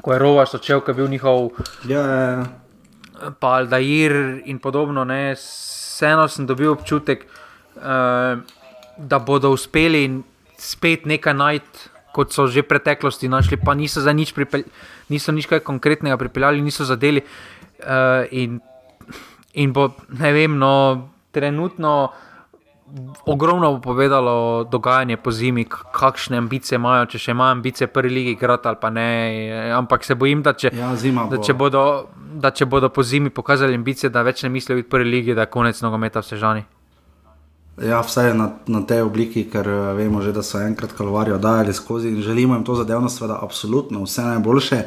[0.03, 1.51] ko je Rovaš odšel, ki je bil njihov.
[1.89, 2.45] Ja, ja, ja.
[3.41, 7.27] Pa Aldair in podobno, ne, vseeno sem dobil občutek,
[7.77, 8.39] uh,
[8.97, 10.23] da bodo uspeli
[10.59, 14.65] spet nekaj najti, kot so že v preteklosti našli, pa niso za nič, pripel,
[15.13, 17.21] niso nič kaj konkretnega pripeljali, niso zadeli.
[17.85, 18.57] Uh, in,
[19.53, 22.17] in bo, ne vem, no, trenutno
[23.27, 28.35] ogromno bo povedalo dogajanje po zimi, kakšne ambicije imajo, če še imajo ambicije prvi ligi
[28.37, 29.09] igrati ali pa ne.
[29.75, 30.93] Ampak se bojim, da če, Ja,
[31.31, 31.83] da če, bodo,
[32.17, 35.47] da če bodo po zimi pokazali ambicije, da več ne mislijo biti prvi ligi, da
[35.47, 36.65] je konec nogometa v Sežani.
[37.77, 41.75] Ja, vsaj na, na tej obliki, ker uh, vemo že, da so enkrat kalvarijo dajali
[41.77, 44.83] skozi in želimo jim to zadevno, seveda, absolutno vse najboljše.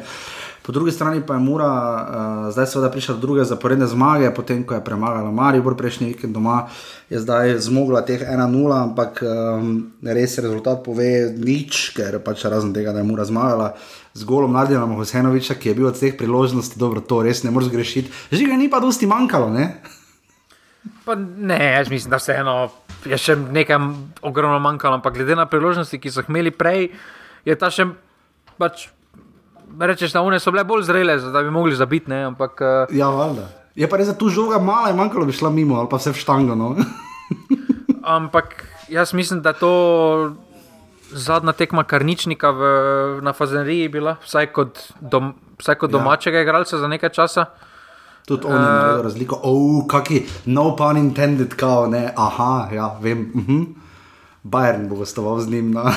[0.66, 4.64] Po drugi strani pa je Mura uh, zdaj seveda prišla do druge zaporedne zmage, potem
[4.66, 6.66] ko je premagala Maribor prejšnji vikend doma,
[7.10, 9.70] je zdaj zmogla teh 1-0, ampak um,
[10.02, 13.70] res rezultat pove nič, ker pač razen tega, da je Mura zmagala.
[14.14, 17.70] Z golom Nadjana Mohosenoviča, ki je bil od teh priložnosti, dobro, to res ne moreš
[17.70, 18.10] grešiti.
[18.34, 19.70] Že ga ni pa dosti manjkalo, ne?
[21.04, 22.68] Pa ne, jaz mislim, da vseeno
[23.08, 23.78] je še nekaj
[24.22, 26.90] ogromno manjkalo, ampak glede na priložnosti, ki so jih imeli prej,
[27.48, 27.88] je ta še.
[28.60, 28.88] Pač,
[29.80, 32.10] rečeš, da one so bile bolj zrele, da bi mogli zabiti.
[32.12, 33.48] Ne, ampak, uh, Ja, valjda.
[33.78, 36.12] Je pa res, da tu žoga mala je manjkalo, bi šla mimo ali pa vse
[36.12, 36.58] v štango.
[36.58, 36.74] No?
[38.18, 40.34] ampak jaz mislim, da to
[41.10, 42.60] zadnja tekma karničnika v,
[43.22, 45.98] na Fazeneriji bila, vsaj kot, dom, vsaj kot Ja.
[45.98, 47.46] domačega igralca za nekaj časa.
[48.24, 53.32] Tudi oni imajo razliko, oh, kaki, no pun intended, kao, ne, aha, ja, vem.
[53.34, 53.66] Uh -huh.
[54.44, 55.92] Bayern bo gostoval z njim na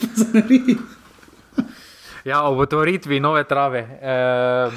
[0.00, 0.76] Fazeneriji.
[2.24, 3.78] Ja, ob otvoritvi nove trave.
[3.80, 4.70] E,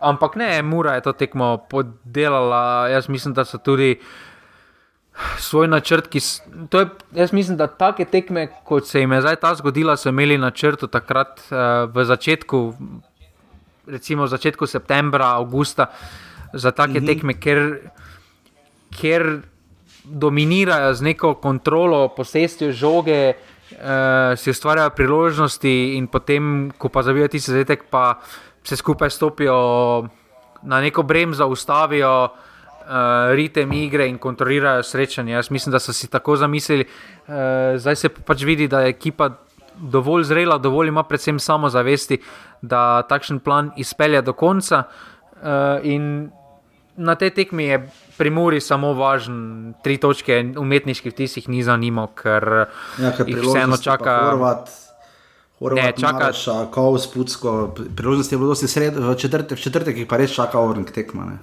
[0.00, 2.60] ampak ne, Mura je to tekmo podelala.
[2.88, 4.00] Jaz mislim, da so tudi
[5.38, 6.20] svoj načrt, ki.
[6.20, 9.96] s- To je, jaz mislim, da take tekme, kot se jim je zdaj ta zgodila,
[9.96, 11.54] so imeli načrto takrat e,
[11.86, 12.74] v začetku,
[13.86, 15.90] recimo v začetku septembra, avgusta,
[16.52, 17.06] za take mm -hmm.
[17.06, 17.60] tekme, ker,
[19.00, 19.42] ker
[20.04, 27.28] dominirajo z neko kontrolo, posestjo žoge, uh, si ustvarjajo priložnosti, in potem, ko pa zavijo
[27.28, 28.18] tisti zadetek, pa
[28.64, 30.08] se skupaj stopijo
[30.62, 32.28] na neko bremzo, ustavijo.
[32.90, 35.32] Uh, ritem igre in kontrolirajo srečanje.
[35.32, 36.84] Jaz mislim, da so si tako zamislili.
[37.28, 37.34] Uh,
[37.76, 39.28] zdaj se pač vidi, da je ekipa
[39.80, 42.20] dovolj zrela, dovolj ima predvsem samozavesti,
[42.62, 44.84] da takšen plan izpelje do konca.
[45.40, 46.30] Uh, in
[46.96, 47.78] na tej tekmi je
[48.18, 52.66] pri Muri samo važen, tri točke, umetniški vtis jih ni zanimal, ker
[53.00, 54.16] Ja, jih vseeno čaka.
[54.30, 54.68] Horvat,
[55.60, 59.96] Horvat Ne, čaka- Maraša, Kovs, Pucko, priložnosti je bilo dosti sred, v četrtek, v četrtek
[59.96, 61.24] jih pa res čaka Ornik tekma.
[61.24, 61.36] Ne?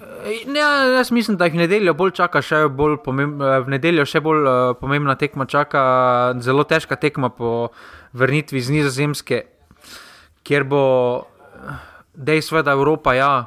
[0.50, 0.60] Ne,
[0.98, 4.42] jaz mislim, da jih nedeljo bolj čaka, še bolj pomemb, eh, v nedeljo še bolj
[4.42, 7.70] uh, pomembna tekma čaka, zelo težka tekma po
[8.18, 9.44] vrnitvi z Nizozemske,
[10.42, 10.82] kjer bo
[12.18, 13.46] dejstvo, da Evropa ja,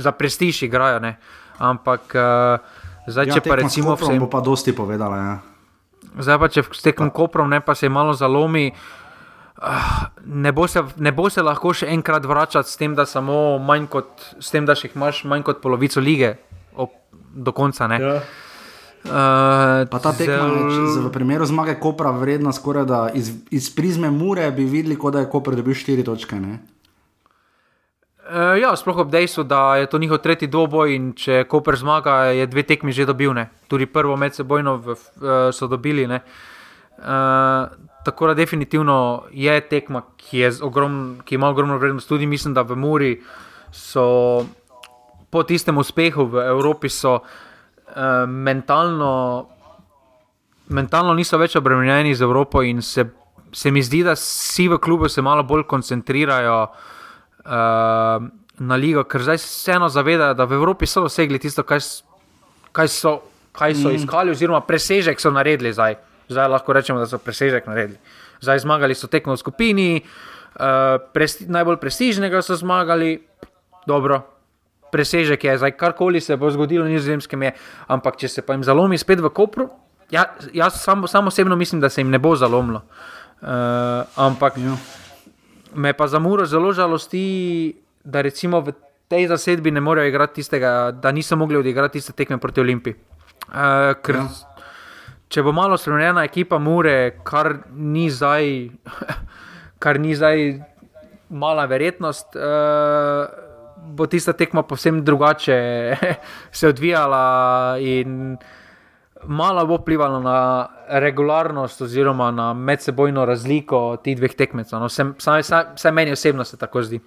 [0.00, 1.18] za prestiž igrajo, ne.
[1.60, 2.56] ampak uh,
[3.04, 4.20] zdaj, ja, če pa recimo Koprom vse.
[4.24, 5.16] bo pa dosti povedala.
[5.20, 5.34] Ja.
[6.24, 8.72] Zdaj pa če s tekom koprom ne, pa se malo zalomi.
[8.72, 9.00] ah,
[10.24, 13.90] Ne bo, se, ne bo se lahko še enkrat vračati s tem, da, samo manj
[13.92, 16.38] kot, s tem, da še imaš manj kot polovico lige
[16.72, 16.94] ob,
[17.34, 17.88] do konca.
[17.90, 17.98] Ne.
[18.00, 18.14] Ja.
[19.00, 24.10] Uh, Pa ta tekma, se v primeru zmage Kopra vredna skoraj da iz, iz prizme
[24.12, 26.36] Mure, bi videli, kot da je Koper dobil 4 točke.
[26.40, 26.58] Ne?
[28.30, 32.32] Uh, ja, sploh ob dejstvu, da je to njihov tretji dvoboj in če Koper zmaga,
[32.36, 33.32] je dve tekmi že dobil.
[33.36, 33.48] Ne.
[33.72, 36.04] Tudi prvo medsebojno v, uh, so dobili.
[36.04, 36.20] ne.
[37.00, 42.08] Uh, tako da definitivno je tekma, ki, je ogrom, ki ima ogromno vrednost.
[42.08, 43.22] Tudi mislim, da v Muri
[43.72, 44.44] so
[45.30, 47.22] po tistem uspehu v Evropi so uh,
[48.26, 49.46] mentalno,
[50.68, 53.06] mentalno niso več obremenjeni z Evropo in se,
[53.52, 58.28] se mi zdi, da vsi v klubu se malo bolj koncentrirajo uh,
[58.60, 61.84] na ligo, ker zdaj se vseeno zavedajo, da v Evropi so dosegli tisto, kaj,
[62.72, 63.20] kaj so,
[63.52, 64.00] kaj so mm.
[64.02, 66.00] iskali, oziroma presežek so naredili zdaj.
[66.30, 67.98] Zdaj lahko rečemo, da so presežek naredili.
[68.40, 73.18] Zdaj zmagali so tekmo v skupini, uh, presti, najbolj prestižnega so zmagali,
[73.86, 74.22] dobro.
[74.94, 77.52] Presežek je, zdaj karkoli se bo zgodilo, ni zimskem je,
[77.86, 79.68] ampak če se pa jim zalomi spet v Kopru,
[80.10, 80.24] ja,
[80.54, 82.82] jaz sam, sam osebno mislim, da se jim ne bo zalomilo.
[83.40, 83.48] Uh,
[84.16, 84.74] ampak Ja.
[85.74, 87.74] me pa za Muro zelo žalosti,
[88.04, 88.74] da recimo v
[89.08, 92.94] tej zasedbi ne morejo igrati tistega, da niso mogli odigrati tiste tekme proti Olimpiji.
[93.48, 94.28] Uh, ker Ja.
[95.30, 98.50] Če bo malo spremenjena ekipa Mure, kar ni zdaj,
[99.82, 100.42] kar ni zdaj
[101.30, 102.34] mala verjetnost.
[102.36, 103.46] Uh,
[103.80, 105.56] Bo tista tekma povsem drugače
[106.58, 108.36] se odvijala, in
[109.24, 110.68] malo bo vplivalo na
[111.00, 114.84] regularnost oziroma na medsebojno razliko teh dveh tekmecev.
[114.84, 117.00] No, Vsaj meni osebno se tako zdi.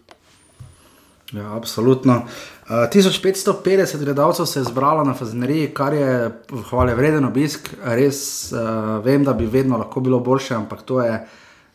[1.32, 2.24] Ja, absolutno.
[2.64, 6.32] Uh, 1550 gledalcev se je zbralo na Fazeneriji, kar je
[6.70, 7.70] hvale vreden obisk.
[7.84, 11.18] Res uh, vem, da bi vedno lahko bilo boljše, ampak to je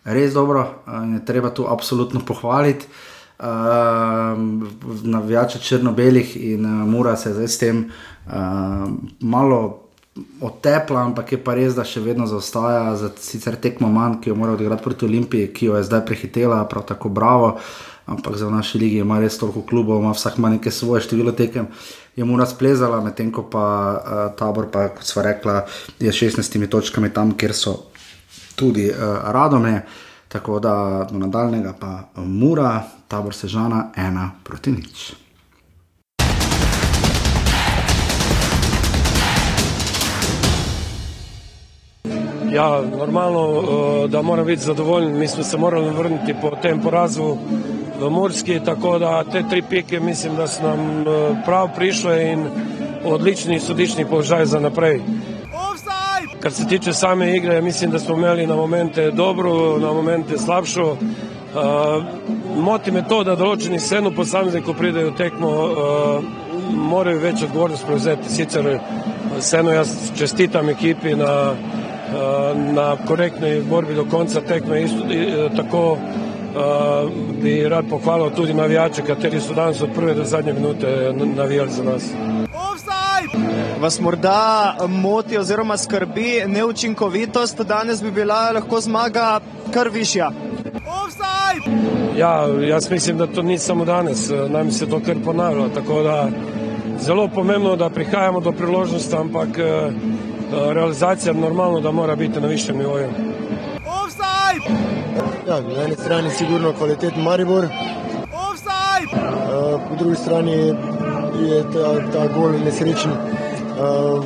[0.04, 2.86] res dobro in uh, je treba tu absolutno pohvaliti.
[3.38, 3.46] Uh,
[5.02, 7.84] Navijače črno-belih in uh, mora se zdaj s tem
[8.26, 8.32] uh,
[9.20, 9.88] malo
[10.40, 14.38] otepla, ampak je pa res, da še vedno zaostaja za sicer tekmo manj, ki jo
[14.38, 17.52] mora odigrati proti Olimpiji, ki jo je zdaj prehitela, prav tako bravo.
[18.08, 21.68] Ampak za naši lige ima res toliko klubov, ima vsak ima neke svoje število tekem.
[22.16, 25.60] Je mu razplezala, medtem ko pa uh, tabor, pa, kot sva rekla,
[26.00, 27.76] je 16 točkami tam, kjer so
[28.56, 28.96] tudi uh,
[29.28, 29.82] radome.
[30.28, 35.12] Tako da do nadaljnega pa mura, tabor sežana, ena proti nič.
[42.52, 45.18] Ja, normalno, eh, da moram biti zadovoljen.
[45.18, 47.36] Mi smo se morali vrniti po tem porazu
[48.00, 52.44] v Murski, tako da te tri pike mislim, da so nam eh, prav prišle in
[53.04, 55.00] odlični sodični položaj za naprej.
[56.40, 60.96] Kar se tiče same igre, mislim, da smo imeli na momente dobro, na momente slabšo.
[61.48, 62.04] Uh,
[62.56, 66.24] moti me to, da določeni vseeno posamezniki, ko pridejo tekmo, uh,
[66.70, 68.30] morajo več odgovornost prevzeti.
[68.30, 68.78] Sicer
[69.38, 71.32] vseeno jaz čestitam ekipi na
[72.08, 74.82] Eh, na korektni borbi do konca tekme.
[74.82, 75.04] Isto,
[75.56, 75.98] tako uh,
[77.42, 81.82] bi rad pohvalil tudi navijače, kateri so danes od prve do zadnje minute navijali za
[81.84, 82.02] nas.
[83.80, 89.40] Vas morda moti oziroma skrbi neučinkovitost, danes bi bila lahko zmaga
[89.74, 90.30] kar višja.
[92.16, 95.68] Ja, jaz mislim, da to ni samo danes, nam se to kar ponavlja.
[95.74, 96.28] Tako da
[97.00, 99.48] zelo pomembno, da prihajamo do priložnosti, ampak
[100.52, 103.08] Eh, realizacija normalno da mora biti na višjem nivoju.
[105.48, 107.70] Ja, na eni strani sigurno kvaliteten Maribor, uh,
[109.88, 110.52] po drugi strani
[111.48, 113.12] je ta, ta gol nesrečen.
[113.12, 114.24] Uh,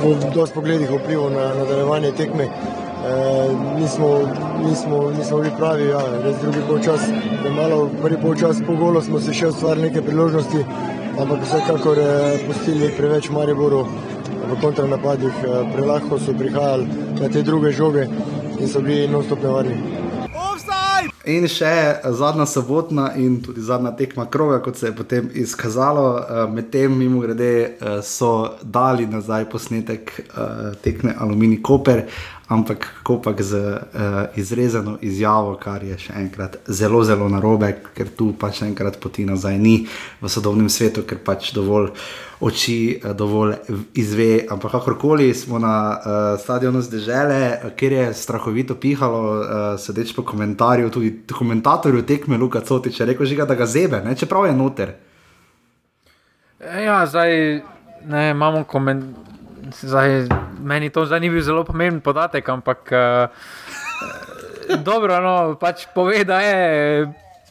[0.00, 2.46] v, v dosti pogledih vplival na nadaljevanje tekme.
[2.48, 2.52] Uh,
[3.80, 4.08] nismo,
[4.64, 7.04] nismo, nismo bili pravi, ja, res drugi polčas,
[7.42, 10.64] da malo prvi polčas po golu smo se še ustvarili neke priložnosti,
[11.20, 12.08] ampak vsekakor uh,
[12.48, 13.84] pustili preveč Mariboru
[14.48, 16.86] v kontranapadih, eh, prelahko so prihajali
[17.20, 18.08] na te druge žoge
[18.60, 19.76] in so bili non-stop nevarni.
[21.28, 26.40] In še zadnja sobotna in tudi zadnja tekma kroga, kot se je potem izkazalo, eh,
[26.52, 30.12] medtem mimo grede eh, so dali nazaj posnetek
[30.82, 32.06] tekme Alumini Koper,
[32.48, 33.80] ampak kopak z
[34.36, 39.58] izrezano izjavo, kar je še enkrat zelo, zelo narobe, ker tu pač enkrat poti nazaj
[39.60, 39.82] ni
[40.20, 41.92] v sodobnem svetu, ker pač dovolj
[42.40, 43.54] oči eh, dovolj
[43.94, 44.46] izve.
[44.50, 49.44] Ampak kakorkoli smo na uh, stadionu zdržele, kjer je strahovito pihalo, uh,
[49.78, 54.16] sedeč po komentarju, tudi komentatorju tekme Luka Cotiče, rekel že, da ga zebe, ne?
[54.16, 54.94] čeprav je noter.
[56.84, 57.60] Ja, zdaj
[58.06, 59.27] ne, imamo komentar.
[59.72, 60.28] Zdaj,
[60.64, 63.28] meni to zdaj ni bil zelo pomemben podatek, ampak uh,
[64.84, 67.08] dobro, no, pač pove, da je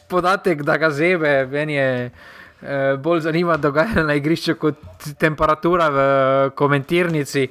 [0.08, 2.10] podatek, da ga zebe, meni je.
[2.58, 5.98] Eh, bolj zanima dogajanje na igrišču kot temperatura v
[6.58, 7.44] komentirnici.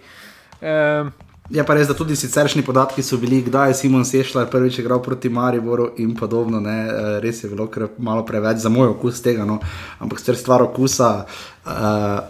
[0.61, 1.05] Eh,
[1.49, 4.99] je pa res, da tudi siceršni podatki so bili, kdaj je Simon Sešljar prvič igral
[4.99, 6.59] proti Mariboru in podobno.
[6.59, 6.75] Ne?
[7.23, 9.61] Res je bilo malo preveč za moj okus tega, no?
[10.03, 11.71] ampak stvar okusa, uh,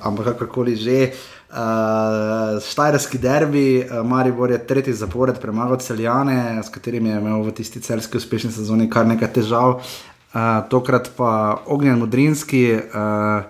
[0.05, 1.09] ampak kakorkoli že.
[1.09, 1.36] Uh,
[2.69, 7.81] Štajerski derbi, uh, Maribor je tretji zapored premagal celjane, s katerimi je imel v tisti
[7.81, 9.79] celski uspešni sezoni kar nekaj težav.
[9.79, 13.47] Uh, tokrat pa Ognjen Mudrinski uh,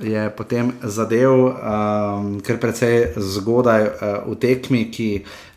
[0.00, 3.90] je potem zadev, um, ker precej zgodaj uh,
[4.28, 5.08] v tekmi, ki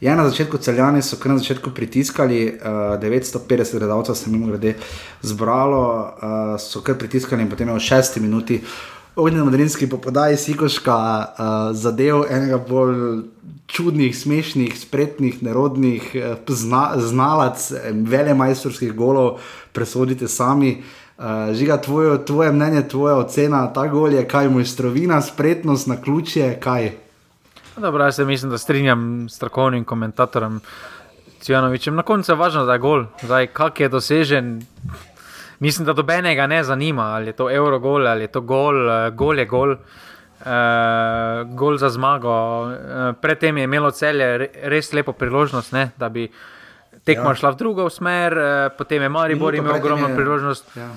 [0.02, 4.76] je na začetku celjani, so kar na začetku pritiskali, uh, 950 gledalcev se jim grede
[5.22, 8.62] zbralo, uh, so kar pritiskali in potem je v šesti minuti.
[9.20, 11.46] Ognjen Mudrinski po podaji Sikoška uh,
[11.76, 13.24] zadev enega bolj
[13.68, 16.16] čudnih, smešnih, spretnih, nerodnih,
[16.48, 19.42] zna, znalac, velemajstrovskih golov
[19.76, 20.84] presodite sami.
[21.18, 26.56] Uh, žiga, tvoje, tvoje mnenje, tvoja ocena, ta gol je kaj, mojstrovina, spretnost na ključe,
[26.64, 26.92] kaj.
[27.78, 30.60] Dobro, jaz se mislim, da strinjam s strokovnim komentatorjem
[31.42, 31.96] Cvjanovičem.
[31.96, 34.62] Na koncu je važno, da je gol, zdaj kak je dosežen.
[35.60, 39.10] Mislim, da dobenega ne zanima, ali je to euro gol ali je to gol, uh,
[39.16, 39.76] gol je gol.
[40.40, 40.46] Uh,
[41.56, 42.32] gol za zmago.
[42.64, 42.72] Uh,
[43.22, 46.32] predtem je imelo celje res lepo priložnost, ne, da bi uh,
[47.04, 47.36] tekma ja.
[47.36, 50.16] šla v drugo smer, eh, potem je Maribor imel ogromno je...
[50.16, 50.66] priložnost.
[50.76, 50.90] Ja.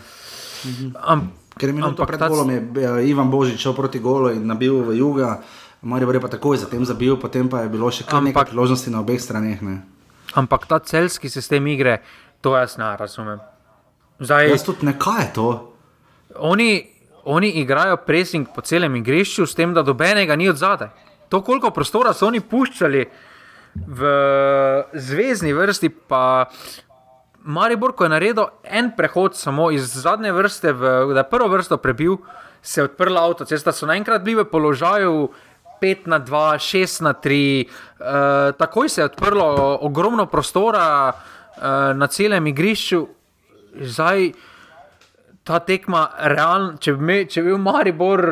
[0.64, 0.86] Mhm.
[1.00, 4.72] Am, Ker je imel to pred golom, je Ivan Božič šel proti golu in nabil
[4.88, 5.42] v juga.
[5.82, 9.02] Marijo je pa takoj zatem zabil, potem pa je bilo še kar nekaj priložnosti na
[9.02, 9.60] obeh straneh.
[9.60, 9.82] Ne.
[10.38, 12.00] Ampak ta celski sistem igre,
[12.40, 13.42] to jaz ne razumem.
[14.22, 15.48] Zdaj, jaz tudi ne kaj je to.
[16.38, 16.86] Oni,
[17.24, 20.92] oni igrajo pressing po celem igrišču, s tem, da dobenega ni od zadaj.
[21.28, 23.06] To, koliko prostora so oni puščali
[23.74, 24.10] v
[24.94, 26.46] zvezdni vrsti, pa
[27.42, 31.80] Maribor, ko je naredil en prehod samo iz zadnje vrste, v, da je prvo vrsto
[31.82, 32.20] prebil,
[32.62, 35.32] se je odprla avtocesta, so naenkrat bili v položaju.
[35.82, 41.90] 5 na 2, 6 na 3, uh, eh, takoj se je odprlo ogromno prostora uh,
[41.98, 43.00] na celem igrišču,
[43.80, 44.32] zdaj
[45.44, 48.22] ta tekma, real, če, bi, če bi bil Maribor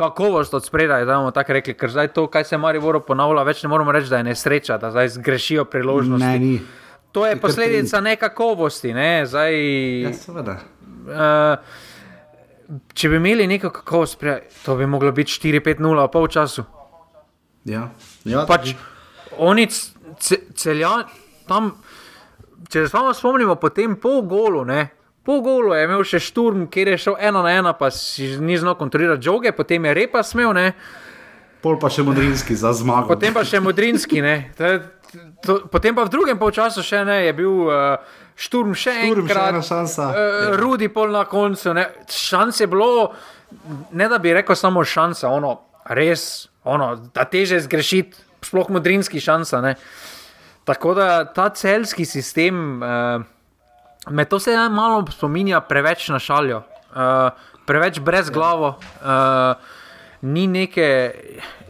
[0.00, 3.62] kakovost od spredaj, da bomo tako rekli, ker zdaj to, kaj se Maribor ponavlja, več
[3.64, 6.26] ne moremo reči, da je nesreča, da zdaj zgrešijo priložnosti.
[6.26, 6.60] Ne, ni.
[7.12, 8.92] To je posledica nekakovosti.
[8.94, 9.26] Ne?
[9.26, 9.56] Zdaj,
[10.04, 10.58] ja, seveda.
[11.10, 14.22] Uh, če bi imeli neko kakovost,
[14.64, 16.64] to bi moglo biti 4-5-0 v polčasu.
[17.68, 17.88] Ja,
[18.24, 18.72] ja pač,
[19.36, 21.04] oni celjani
[21.50, 21.74] tam,
[22.68, 24.88] če se samo spomnimo, potem pol golu, ne,
[25.22, 28.56] Po golu je imel še šturm, kjer je šel ena na ena, pa si ni
[28.58, 30.54] znal kontrolirati žoge, potem je repa smel.
[30.56, 30.72] Ne.
[31.60, 33.10] Pol pa še modrinski za zmago.
[33.12, 34.22] Potem pa še modrinski.
[34.56, 34.70] To,
[35.44, 38.00] to, potem pa v drugem polčasu še ne, je bil uh,
[38.32, 39.42] šturm še šturm, enkrat.
[39.44, 40.08] Še ena šansa.
[40.08, 41.76] Uh, Rudi pol na koncu.
[41.76, 41.84] Ne.
[42.08, 43.10] Šans je bilo,
[43.92, 45.58] ne da bi rekel samo šansa, ono,
[46.00, 49.60] res, ono, da teže zgrešiti, sploh modrinski šansa.
[49.60, 49.76] Ne.
[50.64, 52.82] Tako da ta celski sistem.
[52.82, 53.22] Uh,
[54.08, 56.62] Me to se malo spominja preveč na šaljo,
[56.96, 57.30] uh,
[57.66, 58.78] preveč brez glavo.
[59.02, 59.54] Uh,
[60.22, 61.12] ni, neke,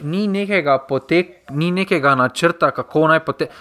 [0.03, 3.55] ni, nekega potek, ni nekega načrta, kako naj poteka.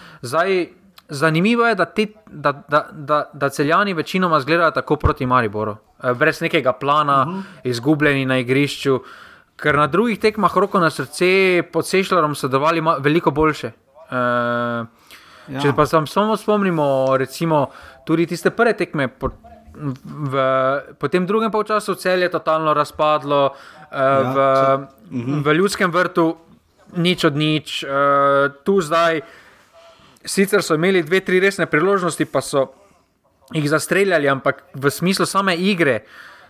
[1.10, 5.76] Zanimivo je, da, te, da, da, da, da celjani večinoma zgledajo tako proti Mariboru,
[6.16, 7.40] brez nekega plana, uh mhm.
[7.40, 7.44] -huh.
[7.64, 9.00] izgubljeni na igrišču,
[9.56, 13.72] ker na drugih tekmah, roko na srce, pod Sešljarom so delovali veliko boljše.
[14.12, 14.88] Uh,
[15.50, 15.62] ja.
[15.62, 17.68] Če pa se samo spomnimo, recimo,
[18.06, 19.08] tudi tiste prve tekme.
[19.08, 19.32] Po,
[19.80, 20.36] V,
[21.00, 24.38] po tem drugem polčasu cel je totalno razpadlo, uh, ja, v,
[25.14, 25.38] mhm.
[25.46, 26.36] v ljudskem vrtu
[27.00, 29.22] nič od nič, uh, tu zdaj.
[30.26, 32.74] Sicer so imeli dve, tri resne priložnosti, pa so
[33.56, 36.04] jih zastreljali, ampak v smislu same igre,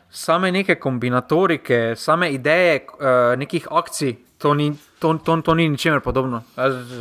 [0.09, 5.99] same neke kombinatorike, same ideje, uh, nekih akcij, to ni, to, to, to ni ničemer
[5.99, 6.43] podobno.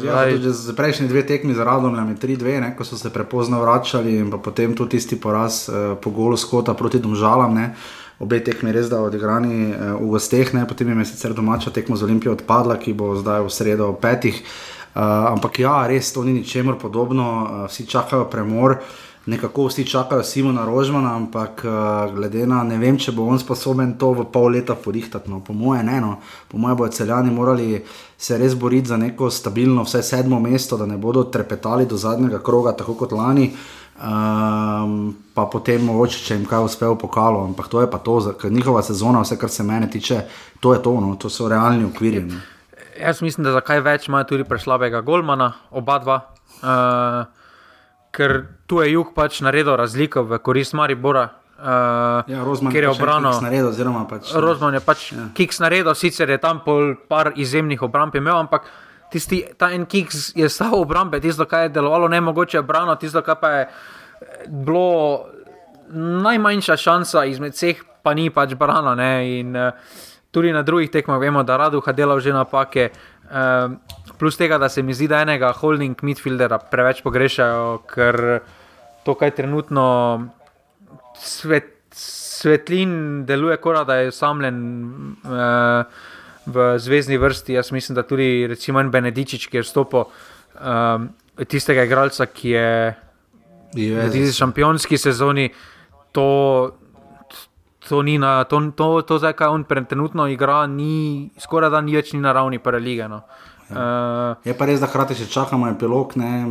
[0.05, 4.31] Ja, z prejšnji dve tekmi za radom, ali 3-2, ko so se prepozno vračali in
[4.31, 7.55] potem tudi tisti poraz eh, po golu skota proti domžalam.
[7.55, 7.75] Ne.
[8.19, 10.67] Obe tekmi res da odigrani eh, v gosteh, ne.
[10.69, 14.43] potem je sicer domača tekma z Olimpijo odpadla, ki bo zdaj v sredo ob petih.
[14.99, 18.81] Uh, ampak ja, res to ni ničemer podobno, uh, vsi čakajo premor.
[18.81, 23.39] Uh, nekako vsi čakajo Simona Rožmana, ampak uh, glede na ne vem, če bo on
[23.39, 25.29] sposoben to v pol leta porihtati.
[25.29, 26.14] No, po mojem, ne, no,
[26.49, 27.83] po mojem, bodo celjani morali
[28.18, 32.41] se res boriti za neko stabilno, vse sedmo mesto, da ne bodo trepetali do zadnjega
[32.41, 33.53] kroga, tako kot lani.
[33.99, 38.20] Um, pa potem mogoče, če jim kaj uspe v pokalu, ampak to je pa to,
[38.41, 40.22] ker njihova sezona, vse kar se mene tiče,
[40.61, 42.22] to je to, no, to so realni okvirji.
[42.31, 42.41] No.
[42.99, 46.20] Jaz mislim, da zakaj več imajo tudi preslabega Golmana, oba dva.
[46.62, 47.38] Uh,
[48.13, 51.29] ker tu je jug pač naredil razliko v korist Maribora.
[51.59, 53.33] Uh, ja, Rozman je obrano.
[54.07, 55.25] Pač, Rozman je pač ja.
[55.35, 58.69] kiks naredil, sicer je tam pol par izjemnih obramb imel, ampak
[59.11, 63.41] tisti, ta en kiks je stal obrambe, tisto, kar je delovalo nemogoče obrano, tisto, kar
[63.43, 63.67] pa je
[64.47, 65.27] bilo
[66.23, 68.95] najmanjša šansa izmed vseh, pa ni pač brano.
[69.27, 69.75] In uh,
[70.31, 72.91] tudi na drugih tekmah vemo, da Raduha dela že napake.
[73.29, 73.75] Uh,
[74.19, 78.41] plus tega, da se mi zdi, da enega holding midfieldera preveč pogrešajo, ker
[79.07, 79.87] to, kaj trenutno
[81.19, 84.59] svet, svetlin deluje, kot da je samljen
[85.25, 86.03] uh,
[86.47, 87.57] v zvezdni vrsti.
[87.59, 91.09] Jaz mislim, da tudi recimo en Benedičič, ki je stopil um,
[91.49, 92.69] tistega igralca, ki je
[93.75, 95.51] v tej šampionski sezoni.
[96.12, 96.29] To,
[97.89, 102.12] To, na, to, to, to zdaj, kaj on trenutno igra, ni, skoraj da ni več
[102.12, 103.07] ni na ravni prve lige.
[103.09, 103.23] No.
[103.69, 106.45] Uh, je pa res, da hkrati še čakamo epilog, ne,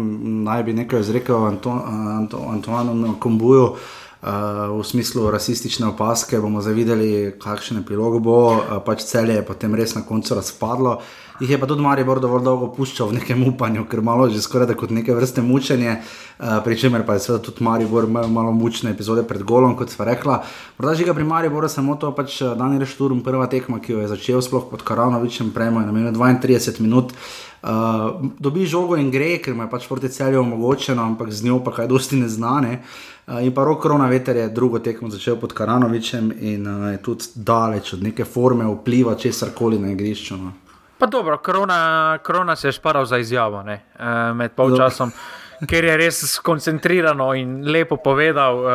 [0.46, 3.72] naj bi nekaj izrekel Anto, Anto, Antoanu Kombuju.
[4.18, 9.76] Uh, v smislu rasistične opaske bomo zavideli, kakšen epilog bo, uh, pač celje je potem
[9.78, 11.02] res na koncu razpadlo.
[11.40, 14.68] jih je pa tudi Maribor dovolj dolgo puščal v nekem upanju, ker malo že skoraj
[14.68, 18.52] da kot neke vrste mučenje, uh, pri čemer pa je seveda tudi Maribor imel malo
[18.52, 20.42] mučne epizode pred golom, kot sva rekla.
[20.80, 24.10] Morda že ga pri Mariboru samo to pač Daniel Šturm, prva tekma, ki jo je
[24.18, 27.14] začel sploh pod Karanovičem, prejmo je namenil 32 minut.
[27.62, 31.58] Uh, dobi žogo in gre, ker mu je pač proti celju omogočeno, ampak z njo
[31.66, 32.82] pa kaj dosti ne znane.
[33.28, 37.02] Uh, in pa rok korona veter je drugo tekmo začel pod Karanovičem in uh, je
[37.02, 40.38] tudi daleč od neke forme vpliva česar koli na igrišču.
[40.38, 40.54] No.
[40.98, 45.12] Pa dobro, korona, korona se je šparal za izjavo ne, uh, med polčasom,
[45.70, 48.62] ker je res skoncentrirano in lepo povedal.
[48.62, 48.70] Uh,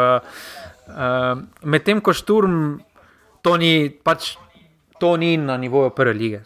[0.90, 2.80] uh, Medtem ko šturm,
[3.42, 4.34] to ni pač.
[5.02, 6.40] To ni na nivoju prve lige.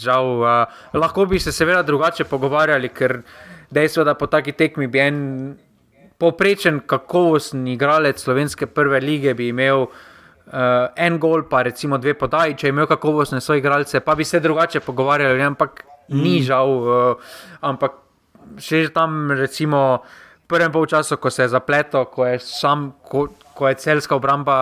[0.00, 3.18] Žal, uh, lahko bi se seveda drugače pogovarjali, ker
[3.70, 5.18] dejstvo, da po taki tekmi bi en
[6.20, 12.56] poprečen, kakovosten igralec slovenske prve lige bi imel uh, en gol, pa recimo dve podaji,
[12.56, 16.20] če je imel kakovostne svoje igralce, pa bi se drugače pogovarjali, ampak mm.
[16.20, 16.76] ni žal.
[16.80, 18.00] Uh, ampak
[18.60, 20.00] še tam, recimo,
[20.44, 24.56] v prvem polčasu, ko se je zapletel, ko je, sam, ko, ko je celska obramba,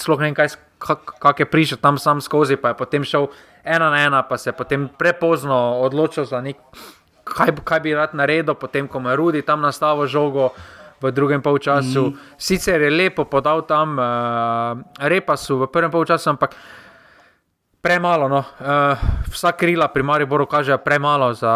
[0.00, 3.28] sploh ne vem, kaj kak je prišel tam sam skozi, pa je potem šel
[3.64, 6.56] ena na ena, pa se je potem prepozno odločil za nek,
[7.24, 10.52] kaj, kaj bi rad naredil, potem ko mu je Rudi tam nastavo žogo.
[10.96, 12.40] V drugem polčasu, mm.
[12.40, 16.56] sicer je lepo podal tam, uh, repa so v prvem polčasu, ampak
[17.86, 18.28] premalo.
[18.28, 18.40] No.
[18.58, 18.98] Uh,
[19.30, 21.54] vsa krila pri Mariboru kaže premalo za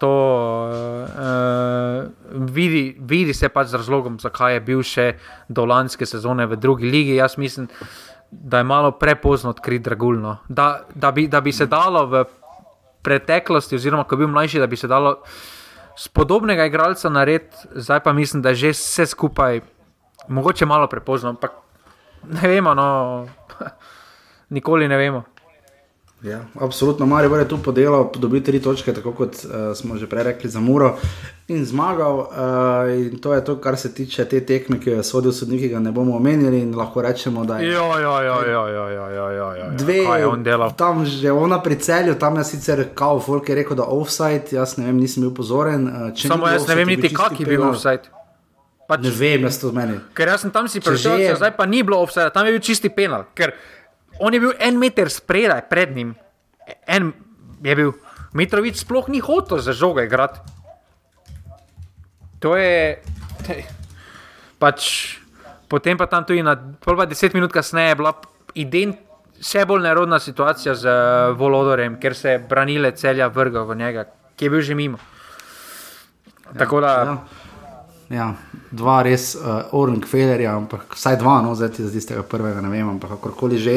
[0.00, 0.14] to.
[1.14, 2.10] Uh,
[2.48, 5.06] vidi, vidi se pač z razlogom, zakaj je bil še
[5.46, 7.20] do lanske sezone v drugi ligi.
[7.20, 7.68] Jaz mislim,
[8.30, 10.36] da je malo prepozno odkriti Dragulno.
[10.48, 12.24] Da, da, bi, da bi se dalo v
[13.02, 15.22] preteklosti, oziroma ko bi bil mlajši, da bi se dalo
[15.96, 19.60] s podobnega igralca narediti, zdaj pa mislim, da je že vse skupaj
[20.28, 21.28] mogoče malo prepozno.
[21.28, 21.50] Ampak
[22.24, 23.26] ne vemo, no,
[24.54, 25.22] nikoli ne vemo.
[26.22, 30.22] Ja, absolutno, Marijo je tu podelal, dobil tri točke, tako kot uh, smo že prej
[30.22, 30.96] rekli za Muro
[31.48, 32.18] in zmagal.
[32.18, 35.60] Uh, in to je to, kar se tiče te tekme, ki jo je sodil sodnik,
[35.60, 37.70] ki ga ne bomo omenili lahko rečemo, da je.
[37.70, 39.70] Ja, ja, ja, ja, ja, ja, ja, ja, ja.
[39.78, 40.74] Dve je on delal.
[40.74, 44.74] Tam že ona pri celju, tam je sicer kao, folk je rekel, da offside, jaz
[44.76, 45.86] ne vem, nisem bil pozoren.
[45.86, 48.10] Uh, Samo jaz offside, ne vem niti, kak je bil offside.
[48.88, 50.00] Pač, ne vem, jaz to meni.
[50.18, 51.34] Ker jaz sem tam si prišel, je...
[51.38, 53.28] zdaj pa ni bilo offside, tam je bil čisti penal.
[53.38, 53.54] Ker
[54.20, 56.14] on je bil en meter spredaj pred njim
[56.86, 57.12] en
[57.62, 57.92] je bil,
[58.32, 60.40] Mitrovic sploh ni hotel za žoge igrati.
[62.38, 63.02] To je.
[63.46, 63.64] Tej,
[64.60, 64.82] pač,
[65.70, 68.12] potem pa tam tudi na pa deset minut kasneje bila
[68.54, 68.98] ident,
[69.38, 74.06] še bolj nerodna situacija z uh, Volodorjem, ker se je branile celja vrgal v njega,
[74.36, 74.98] ki je bil že mimo.
[76.52, 76.92] Ja, Tako da.
[77.06, 77.16] Ja.
[78.08, 78.30] Ja,
[78.72, 82.72] dva res, uh, Orlik Federer, ampak vsaj dva, no, zdaj ti zdi tega prvega, ne
[82.72, 83.76] vem, ampak kakorkoli že.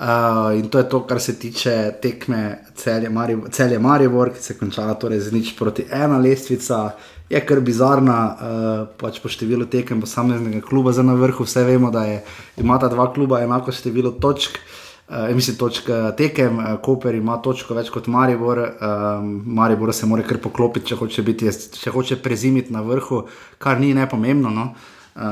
[0.00, 4.94] Uh, in to je to, kar se tiče tekme celje Maribor ki se je končala
[4.94, 6.96] torej z nič proti ena lestvica.
[7.30, 11.44] Je kar bizarna, uh, pač po številu tekem posameznega kluba za na vrhu.
[11.44, 12.24] Vse vemo, da je,
[12.58, 14.56] imata dva kluba enako število točk.
[14.56, 14.89] Uh,
[15.34, 20.38] mislim, točk tekem, uh, Koper ima točko več kot Maribor, uh, Maribor se mora kar
[20.38, 21.50] poklopiti, če hoče, biti,
[21.80, 23.24] če hoče prezimiti na vrhu,
[23.58, 24.50] kar ni nepomembno.
[24.54, 24.70] No?
[24.70, 25.26] Uh, Uh,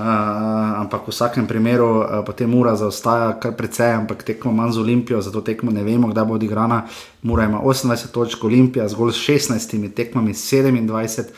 [0.82, 5.22] ampak v vsakem primeru uh, potem ura zaostaja kar precej, ampak tekmo manj z Olimpijo,
[5.22, 6.90] zato tekmo ne vemo, kdaj bo odigrana.
[7.22, 11.30] Mura ima 28 točk, Olimpija zgolj s 16 tekmami 27.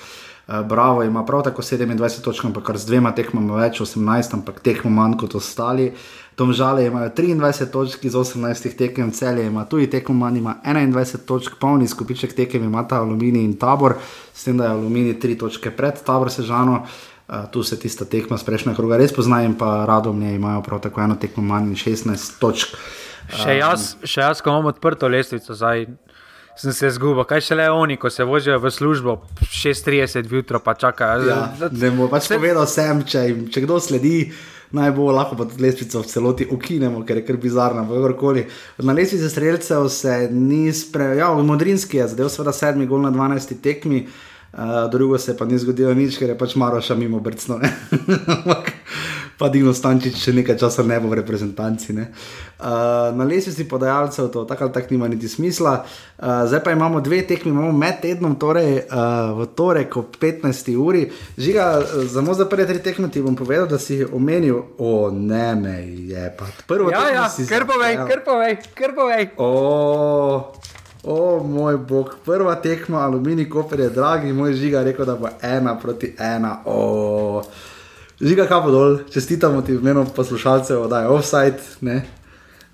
[0.48, 4.64] Uh, Bravo ima prav tako 27 točk, ampak kar z dvema tekmama več, 18, ampak
[4.64, 5.92] tekmo manj kot ostali.
[6.40, 11.18] Tom žale imajo 23 točk iz 18 tekem, celje ima tudi tekmo manj, ima 21
[11.28, 13.98] točk, polni skupiček tekem ima ta aluminij in tabor,
[14.34, 16.86] s tem, da je aluminij 3 točke pred tabor sežano.
[17.28, 20.80] Uh, tu se tista tekma z prejšnjega kroga res pozna, in pa radomlje imajo prav
[20.80, 22.72] tako eno tekmo manj in 16 točk.
[23.28, 25.84] Še jaz, še jaz, ko imam odprto lestvico, zdaj
[26.56, 27.26] sem se zgubil.
[27.28, 31.28] Kaj še le oni, ko se vozijo v službo 6:30 jutro, pa čakajo.
[31.28, 32.40] Ja, ne bom pač se...
[32.40, 34.32] povedal sem, če, če kdo sledi.
[34.70, 37.82] Naj bo lahko tudi lestvico v celoti ukinemo, ker je kar bizarno.
[38.78, 43.58] Na lestvici streljcev se ni sprejel, ja, modrinski je zadev, seveda sedmi gol na 12
[43.62, 44.06] tekmi.
[44.50, 47.60] Uh, drugo se pa ni zgodilo nič, ker je pač Maroša mimo brcno.
[49.38, 51.94] pa Dino Stančič še nekaj časa ne bo v reprezentanci.
[52.60, 55.84] Uh, na lesbi podajalcev to tako ali tako nima niti smisla.
[56.18, 60.76] Uh, zdaj pa imamo dve tekmi, imamo med tednom, torej uh, v torek ob 15.
[60.76, 61.10] uri.
[61.38, 61.82] Žiga,
[62.14, 66.36] samo za prve tri tekme ti bom povedal, da si omenil, o ne me je
[66.38, 66.90] pa prvo.
[66.90, 69.28] Ja, ja, krpovej, krpovej, krpovej.
[71.02, 75.78] O moj bog, prva tekma, aluminij, koper je dragi, moj žiga rekel, da bo ena
[75.78, 76.58] proti ena.
[76.64, 77.42] O,
[78.20, 81.58] žiga kapo dol, čestitamo ti v imenu poslušalcev, da je offside.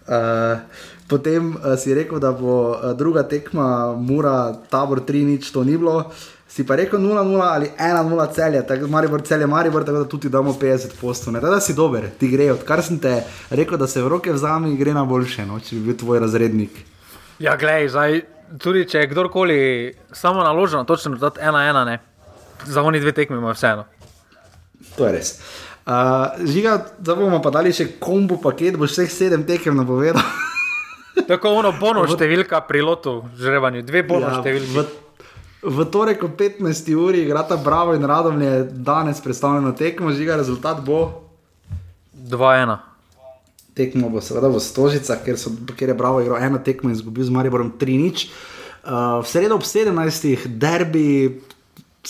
[0.07, 0.63] Uh,
[1.09, 5.77] potem uh, si rekel, da bo uh, druga tekma, mura, tabor 3, nič to ni
[5.77, 6.13] bilo.
[6.47, 10.55] Si pa rekel 0-0 ali 1-0 celje, tako Maribor celje, Maribor, tako da tudi damo
[10.61, 11.35] 50 postov.
[11.35, 13.19] Tako da si dober, ti gre, odkar sem te
[13.51, 16.79] rekel, da se v roke vzame gre na boljše, no, če bi bil tvoj razrednik.
[17.43, 18.23] Ja, glej, zdaj,
[18.63, 19.59] tudi če je kdorkoli
[20.13, 21.99] samo naložen, točno da 1-1, ne.
[22.65, 23.85] Za oni dve tekmi ima vseeno.
[24.97, 25.35] To je res.
[25.87, 25.93] Uh,
[26.43, 30.19] žiga, da bomo pa dali še kombo paket, boš vseh sedem tekem napovedal.
[31.29, 34.73] Tako ono bono številka pri lotu, žrevanju, dve bono ja, številke.
[34.75, 34.83] V,
[35.79, 36.91] v torek ob 15.
[36.91, 41.31] uri igrata Bravo in Radom je danes predstavljeno tekmo, žiga, rezultat bo
[42.35, 42.83] 2-1.
[43.79, 47.31] Tekmo bo seveda v Stožicah, ker, so, ker je Bravo igral eno tekmo in izgubil
[47.31, 48.27] z Mariborom 3-0.
[48.87, 50.51] Uh, v sredo ob 17.
[50.59, 51.07] derbi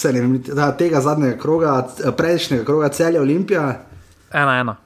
[0.04, 1.80] vem, da, tega zadnjega kroga,
[2.16, 3.66] prejšnjega kroga, celja Olimpija.
[4.32, 4.76] Ena, ena.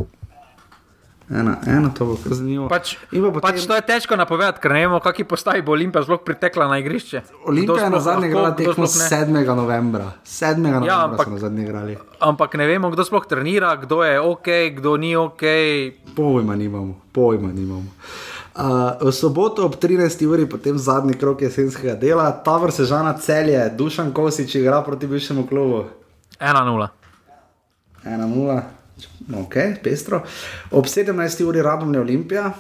[1.31, 2.67] Ena, ena, to bo kar zanimivo.
[2.67, 3.39] Pač, potem...
[3.39, 6.81] pač to je težko napovedati, ker ne vemo, kakšni postaji bo Olimpija zelo pritekla na
[6.83, 7.23] igrišče.
[7.47, 9.31] Olimpija je na zadnje igrala tekmo 7.
[9.55, 10.09] novembra.
[10.27, 10.59] 7.
[10.59, 11.95] novembra ja, ampak, so na zadnje igrali.
[12.19, 14.49] Ampak ne vemo, kdo sploh trenira, kdo je ok,
[14.81, 15.45] kdo ni ok.
[16.19, 17.95] Pojma nimamo, pojma nimamo.
[18.61, 20.21] Uh, v soboto ob 13.
[20.29, 25.49] uri, potem zadnji krok jesenskega dela, ta vrsta žana celje, Dušan Kosič igra proti bivšemu
[25.49, 25.89] klubu.
[26.37, 26.89] 1-0.
[28.05, 28.61] 1-0,
[29.41, 30.21] ok, pestro.
[30.77, 31.17] Ob 17.
[31.41, 32.53] uri radovne Olimpija.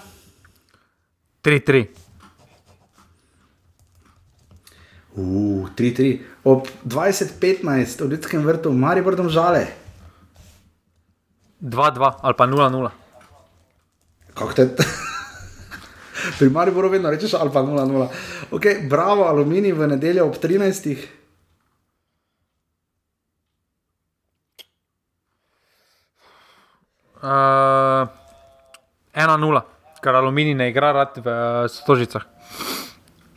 [1.44, 1.84] 3-3.
[5.20, 6.16] Uh, 3-3.
[6.48, 9.68] Ob 20-15 v Ljudskem vrtu, Maribordom žale.
[11.60, 12.88] 2-2 ali pa 0-0.
[14.32, 14.64] Kako te?
[16.38, 18.08] pri Mariboru vedno rečeš ali pa 0-0.
[18.50, 20.96] Ok, bravo, aluminij v nedeljo ob 13.
[27.20, 28.08] Uh,
[29.14, 29.60] 1-0,
[30.00, 32.24] ker aluminij ne igra rad v uh, stožicah.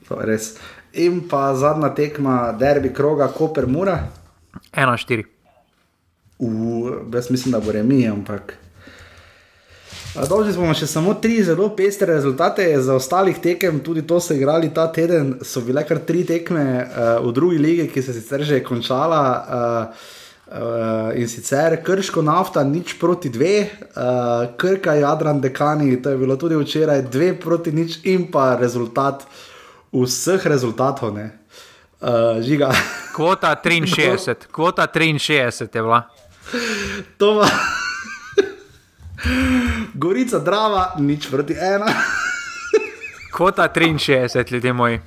[0.07, 0.55] To je res.
[0.93, 3.97] In pa zadnja tekma, derbi kroga, Koper Mura.
[4.71, 5.25] 1-4.
[7.13, 8.62] Jaz mislim, da bo remi, ampak.
[10.13, 14.69] Dolžni smo še samo tri zelo pestre rezultate, za ostalih tekem, tudi to so igrali
[14.73, 18.45] ta teden, so bile kar tri tekme uh, v drugi lige, ki se je sicer
[18.45, 19.23] že končala.
[19.31, 20.11] Uh,
[20.53, 26.35] Uh, in sicer krško nafta, nič proti dve, uh, krka Jadran, dekani, to je bilo
[26.37, 29.25] tudi včeraj, dve proti nič in pa rezultat
[29.89, 31.17] vseh rezultatov.
[31.17, 32.69] Uh, žiga.
[33.15, 36.03] Kvota 63, kvota 63 je bila.
[37.17, 37.81] To pa.
[39.95, 41.87] Gorica, Drava, nič proti ena.
[43.33, 44.99] Kvota 63, ljudje moji.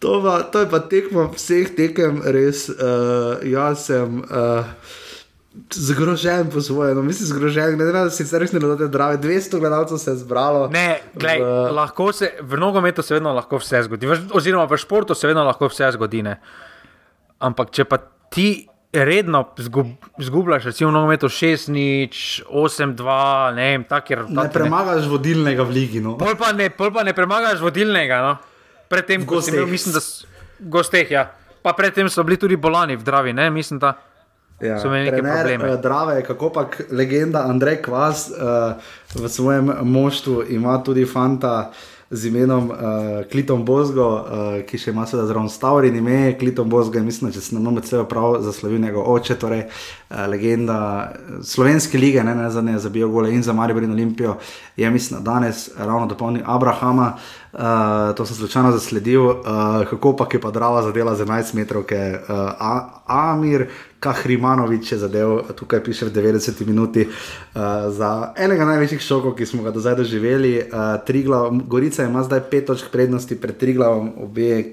[0.00, 2.68] To, pa, to je pa tekmo vseh tekem, res.
[2.72, 4.64] Uh, jaz sem uh,
[5.68, 7.76] zgrožen po svoje, no, mislim, zgrožen.
[7.76, 9.20] Ne vem, da si res ne znate drave.
[9.20, 10.70] 200 gledalcev se je zbralo.
[10.72, 14.80] Ne, glej, v, lahko se v nogometu se vedno lahko vse zgodi, v, oziroma v
[14.80, 16.24] športu se vedno lahko vse zgodi.
[16.24, 16.38] Ne.
[17.44, 18.00] Ampak če pa
[18.32, 19.86] ti redno zgub,
[20.18, 21.68] zgubljaš, recimo, nogometu 6,
[22.50, 24.24] 8, 2, ne vem, tako je.
[24.28, 26.00] Ne premagaš vodilnega v ligi.
[26.00, 26.16] No.
[26.18, 28.20] Pol, pa ne, pol pa ne premagaš vodilnega.
[28.22, 28.36] No.
[28.90, 30.26] Predtem, ko si bil, mislim, da so
[30.60, 31.30] gosteh, ja.
[31.62, 33.94] Pa predtem so bili tudi bolani v Dravi, ne, mislim, da.
[34.60, 35.70] Ja, so imeli nekaj problemov.
[35.72, 38.74] Uh, Drave, kako pa legenda Andrej Kvas uh,
[39.14, 42.76] v svojem moštvu ima tudi fanta uh, z imenom uh,
[43.30, 46.34] Klitom Bozgo, uh, ki še ima seveda zelo stavren ime.
[46.38, 50.24] Klitom Bozgo je, mislim, če se na nomet vse prav zaslovil njegov oče, torej uh,
[50.30, 50.78] legenda
[51.46, 54.36] slovenske lige, ne, ne za ne za Biogole in za Maribor in Olimpijo,
[54.76, 57.14] je mislim, da danes ravno dopolnil Abrahama.
[57.14, 57.39] Uh,
[58.16, 59.34] to sem slučajno zasledil, uh,
[59.90, 62.50] kako pa je pa Drava zadela za 11 metrov, ki je uh,
[63.06, 63.66] Amir,
[64.00, 69.62] Kahrimanovič je zadev, tukaj piše v 90 minuti, uh, za enega največjih šokov, ki smo
[69.62, 70.62] ga do zdaj doživeli.
[70.70, 74.72] Uh, Triglav, Gorica ima zdaj pet točk prednosti pred Triglavom, obe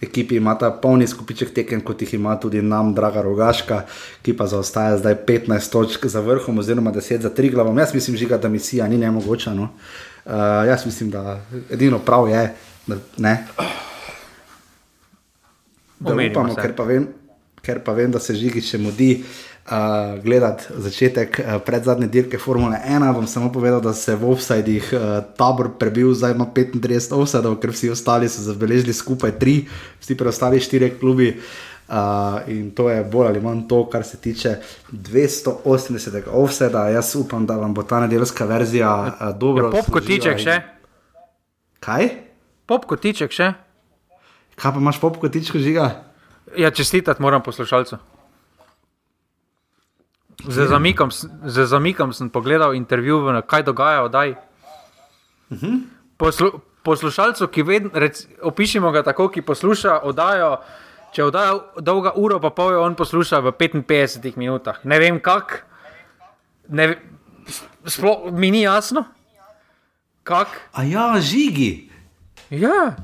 [0.00, 3.82] ekipi imata polni skupiček tekem, kot jih ima tudi nam, draga Rogaška,
[4.22, 7.78] ki pa zaostaja zdaj 15 točk za vrhom, oziroma 10 za Triglavom.
[7.78, 9.54] Jaz mislim, žiga, da misija ni nemogoča.
[9.54, 9.62] No?
[9.62, 10.07] Uh,
[10.68, 12.42] jaz mislim, da edino prav je,
[12.86, 13.36] da ne.
[15.98, 17.08] Da upamo, ker pa vem
[17.68, 19.12] ker pa vem, da se žigi še mudi.
[19.68, 24.30] Uh, gledati začetek uh, pred zadnje dirke Formule 1, bom samo povedal, da se v
[24.32, 25.02] offsajdih uh,
[25.36, 29.58] tabor prebil, zdaj ima 35 offsajdov, ker vsi ostali so zabeležili skupaj 3,
[30.00, 31.34] vsi preostali 4 klubi.
[31.36, 31.67] Uh,
[32.46, 34.56] in to je bolj ali manj to, kar se tiče
[34.92, 35.56] 280
[36.28, 36.88] offsajda.
[36.88, 39.66] Jaz upam, da vam bo ta nedeljska verzija uh, dobro.
[39.66, 40.60] Ja, Popkotiček še.
[41.80, 42.08] Kaj?
[42.66, 43.52] Popkotiček še.
[44.54, 45.90] Kaj pa imaš popkotičko žiga?
[46.56, 47.96] Ja, čestitati moram poslušalcu.
[50.40, 54.34] Z zamikom, s- z zamikom sem pogledal intervju, kaj dogaja v
[56.16, 56.52] Poslu,
[56.82, 60.56] poslušalcu, ki vedno, rec, opišimo ga tako, ki posluša oddajo.
[61.18, 64.76] Če oddaja dolga uro, pa pol, on posluša v 55 minutah.
[64.86, 65.66] Ne vem kako,
[67.82, 69.02] sploh mi ni jasno.
[70.22, 70.70] Kak?
[70.78, 71.90] A ja, žigi.
[72.54, 72.94] Ja,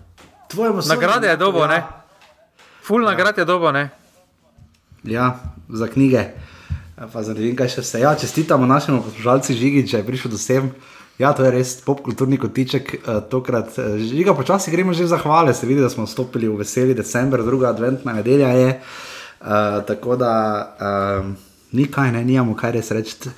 [0.46, 1.66] Tvojemu sodu- nagrade je dobo, ja.
[1.66, 1.80] ne?
[2.86, 3.10] Full ja.
[3.10, 3.90] nagrade je dobo, ne?
[5.02, 6.38] Ja, za knjige.
[6.94, 7.98] Pa za ne vem, kaj še vse.
[7.98, 10.70] Ja, čestitamo našemu poslušalcu Žigi, če je prišel do sem.
[11.16, 12.94] Ja, to je res popkulturni kotiček.
[12.98, 15.54] Uh, tokrat, uh, žiga, počasi gremo že v zahvale.
[15.54, 18.70] Se vidi, da smo vstopili v veseli december, druga adventna nedelja je.
[19.40, 19.48] Uh,
[19.82, 20.32] tako da
[21.20, 21.36] um,
[21.72, 23.30] ni kaj, ne, nimamo kaj res reči.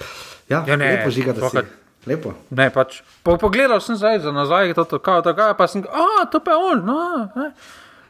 [0.48, 1.46] Ja, Ja, ne, lepo žiga, da si.
[1.48, 1.74] tokrat-
[2.06, 2.32] Lepo.
[2.50, 3.00] Ne, pač.
[3.20, 6.50] Po, pogledal sem zdaj za nazaj, to, to, kao, dogaja, pa sem, a to pa
[6.50, 6.78] je on.
[6.80, 6.96] No,
[7.28, 7.50] ne.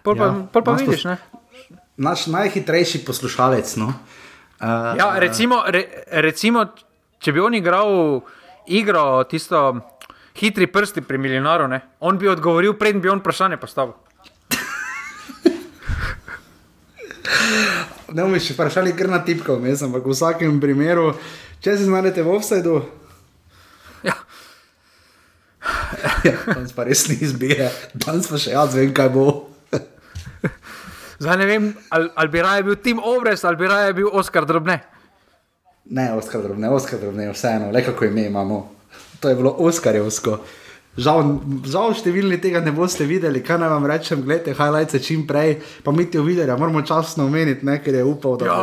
[0.02, 1.16] Pol pa, Ja, pol pa vidiš, pos- ne?
[1.98, 3.64] Naš najhitrejši poslušalec.
[3.76, 3.88] No?
[4.60, 5.80] Uh, Ja, recimo, re,
[6.14, 6.68] recimo,
[7.18, 8.20] če bi on igral
[8.66, 9.80] igro, tisto
[10.36, 11.80] hitri prsti pri milijonaru, ne?
[12.00, 13.94] on bi odgovoril, preden bi on vprašanje postavil.
[18.12, 21.10] Ne bomo še vprašali, ker na tipko vmes, ampak v vsakem primeru,
[21.60, 22.76] če se znajdete v offsajdu.
[24.06, 24.14] Ja.
[26.28, 29.26] ja, danes pa res ni izbire, danes pa še jaz vem, kaj bo.
[31.18, 34.44] Zdaj ne vem, ali, ali bi raje bil Tim Obres ali bi raje bil Oskar
[34.46, 34.78] Drobne.
[35.88, 38.68] Ne, Oskar drobne, Oskar drobne, vseeno, le kako ime imamo.
[39.20, 40.38] To je bilo Oskarjevsko.
[40.96, 41.20] Žal,
[41.62, 45.50] žal številni tega ne boste videli, kaj naj vam rečem, gledajte, highlights čim prej,
[45.84, 48.54] pa mi ti videli, moramo časno omeniti, ne, ker je upal, da Ja,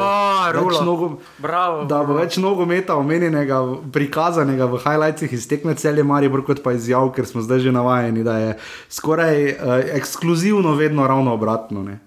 [0.49, 0.81] bo več, Rulo.
[0.81, 1.83] nogo, Bravo.
[1.85, 3.59] da bo več nogometa omenjenega,
[3.93, 8.23] prikazanega v highlightsih iz tekme celje Maribor, kot pa izjav, ker smo zdaj že navajeni,
[8.23, 8.57] da je
[8.89, 9.57] skoraj uh,
[9.93, 11.83] ekskluzivno vedno ravno obratno.
[11.83, 11.99] Ne.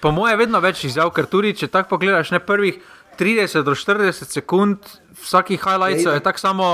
[0.00, 2.82] Po mojem je vedno več izjav, ker tudi če tako pogledaš, ne prvih
[3.18, 4.78] 30 do 40 sekund
[5.22, 6.68] vsakih highlightsov je tako samo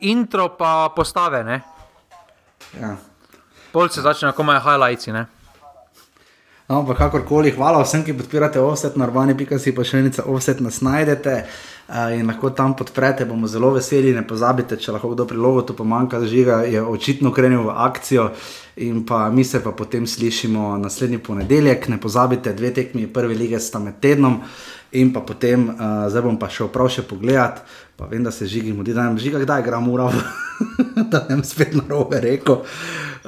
[0.00, 1.60] intro pa postave, ne?
[2.80, 2.96] Ja.
[3.72, 5.26] Pol se začne, ko imajo highlightsi, ne?
[6.68, 11.36] No, ampak kakorkoli, hvala vsem, ki podpirate offset, narvani.si pa še enica offset nas najdete
[11.40, 14.12] uh, in lahko tam podprete, bomo zelo veseli.
[14.12, 18.26] Ne pozabite, če lahko kdo prilogo to pomanjka, žiga je očitno krenil v akcijo.
[18.84, 21.88] In pa mi se pa potem slišimo naslednji ponedeljek.
[21.88, 24.42] Ne pozabite, dve tekmi prve lige sta med tednom.
[24.92, 27.60] In pa potem, uh, zdaj bom pa šel prav še pogledat,
[27.98, 30.06] pa vem, da se žigi mudi, da ne žiga, kdaj igra Mura,
[31.12, 32.62] da ne bom spet na robe rekel.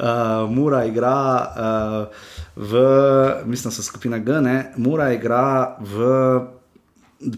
[0.01, 2.23] Uh, Mura igra uh,
[2.57, 2.87] v,
[3.45, 6.09] mislim, da so skupina G, ne, Mura igra v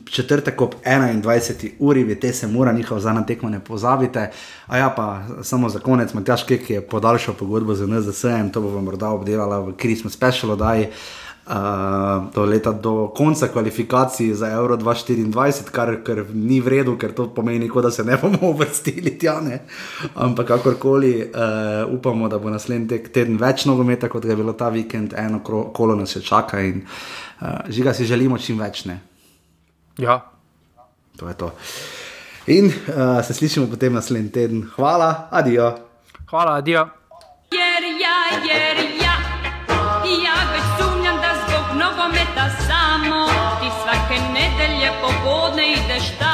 [0.06, 1.72] četrtek ob 21.
[1.82, 4.28] uri, veste, se mora njihov zadnji tekmo ne pozabite.
[4.70, 8.80] A ja, pa samo za konec, Matjaš Kek je podaljšal pogodbo z NZS-em, to bomo
[8.86, 10.86] morda obdelala v Christmas special oddaji.
[10.86, 11.21] Uh,
[12.34, 17.26] do leta do konca kvalifikacij za Euro 2024, kar, kar ni v redu, ker to
[17.34, 19.40] pomeni, kot da se ne bomo uvrstili tja.
[19.40, 19.62] Ne?
[20.14, 24.52] Ampak kakorkoli, uh, upamo, da bo naslednji tek teden več nogometa, kot ga je bilo
[24.52, 25.42] ta vikend, eno
[25.74, 28.84] kolo nas še čaka in uh, žiga si želimo čim več.
[28.86, 29.00] Ne?
[29.98, 30.22] Ja.
[31.18, 31.52] To je to.
[32.54, 34.66] In uh, se slišimo potem naslednji teden.
[34.76, 35.74] Hvala, adijo.
[36.30, 36.86] Hvala, adijo.
[37.52, 38.71] Jer ja, jer
[45.88, 46.31] de estar.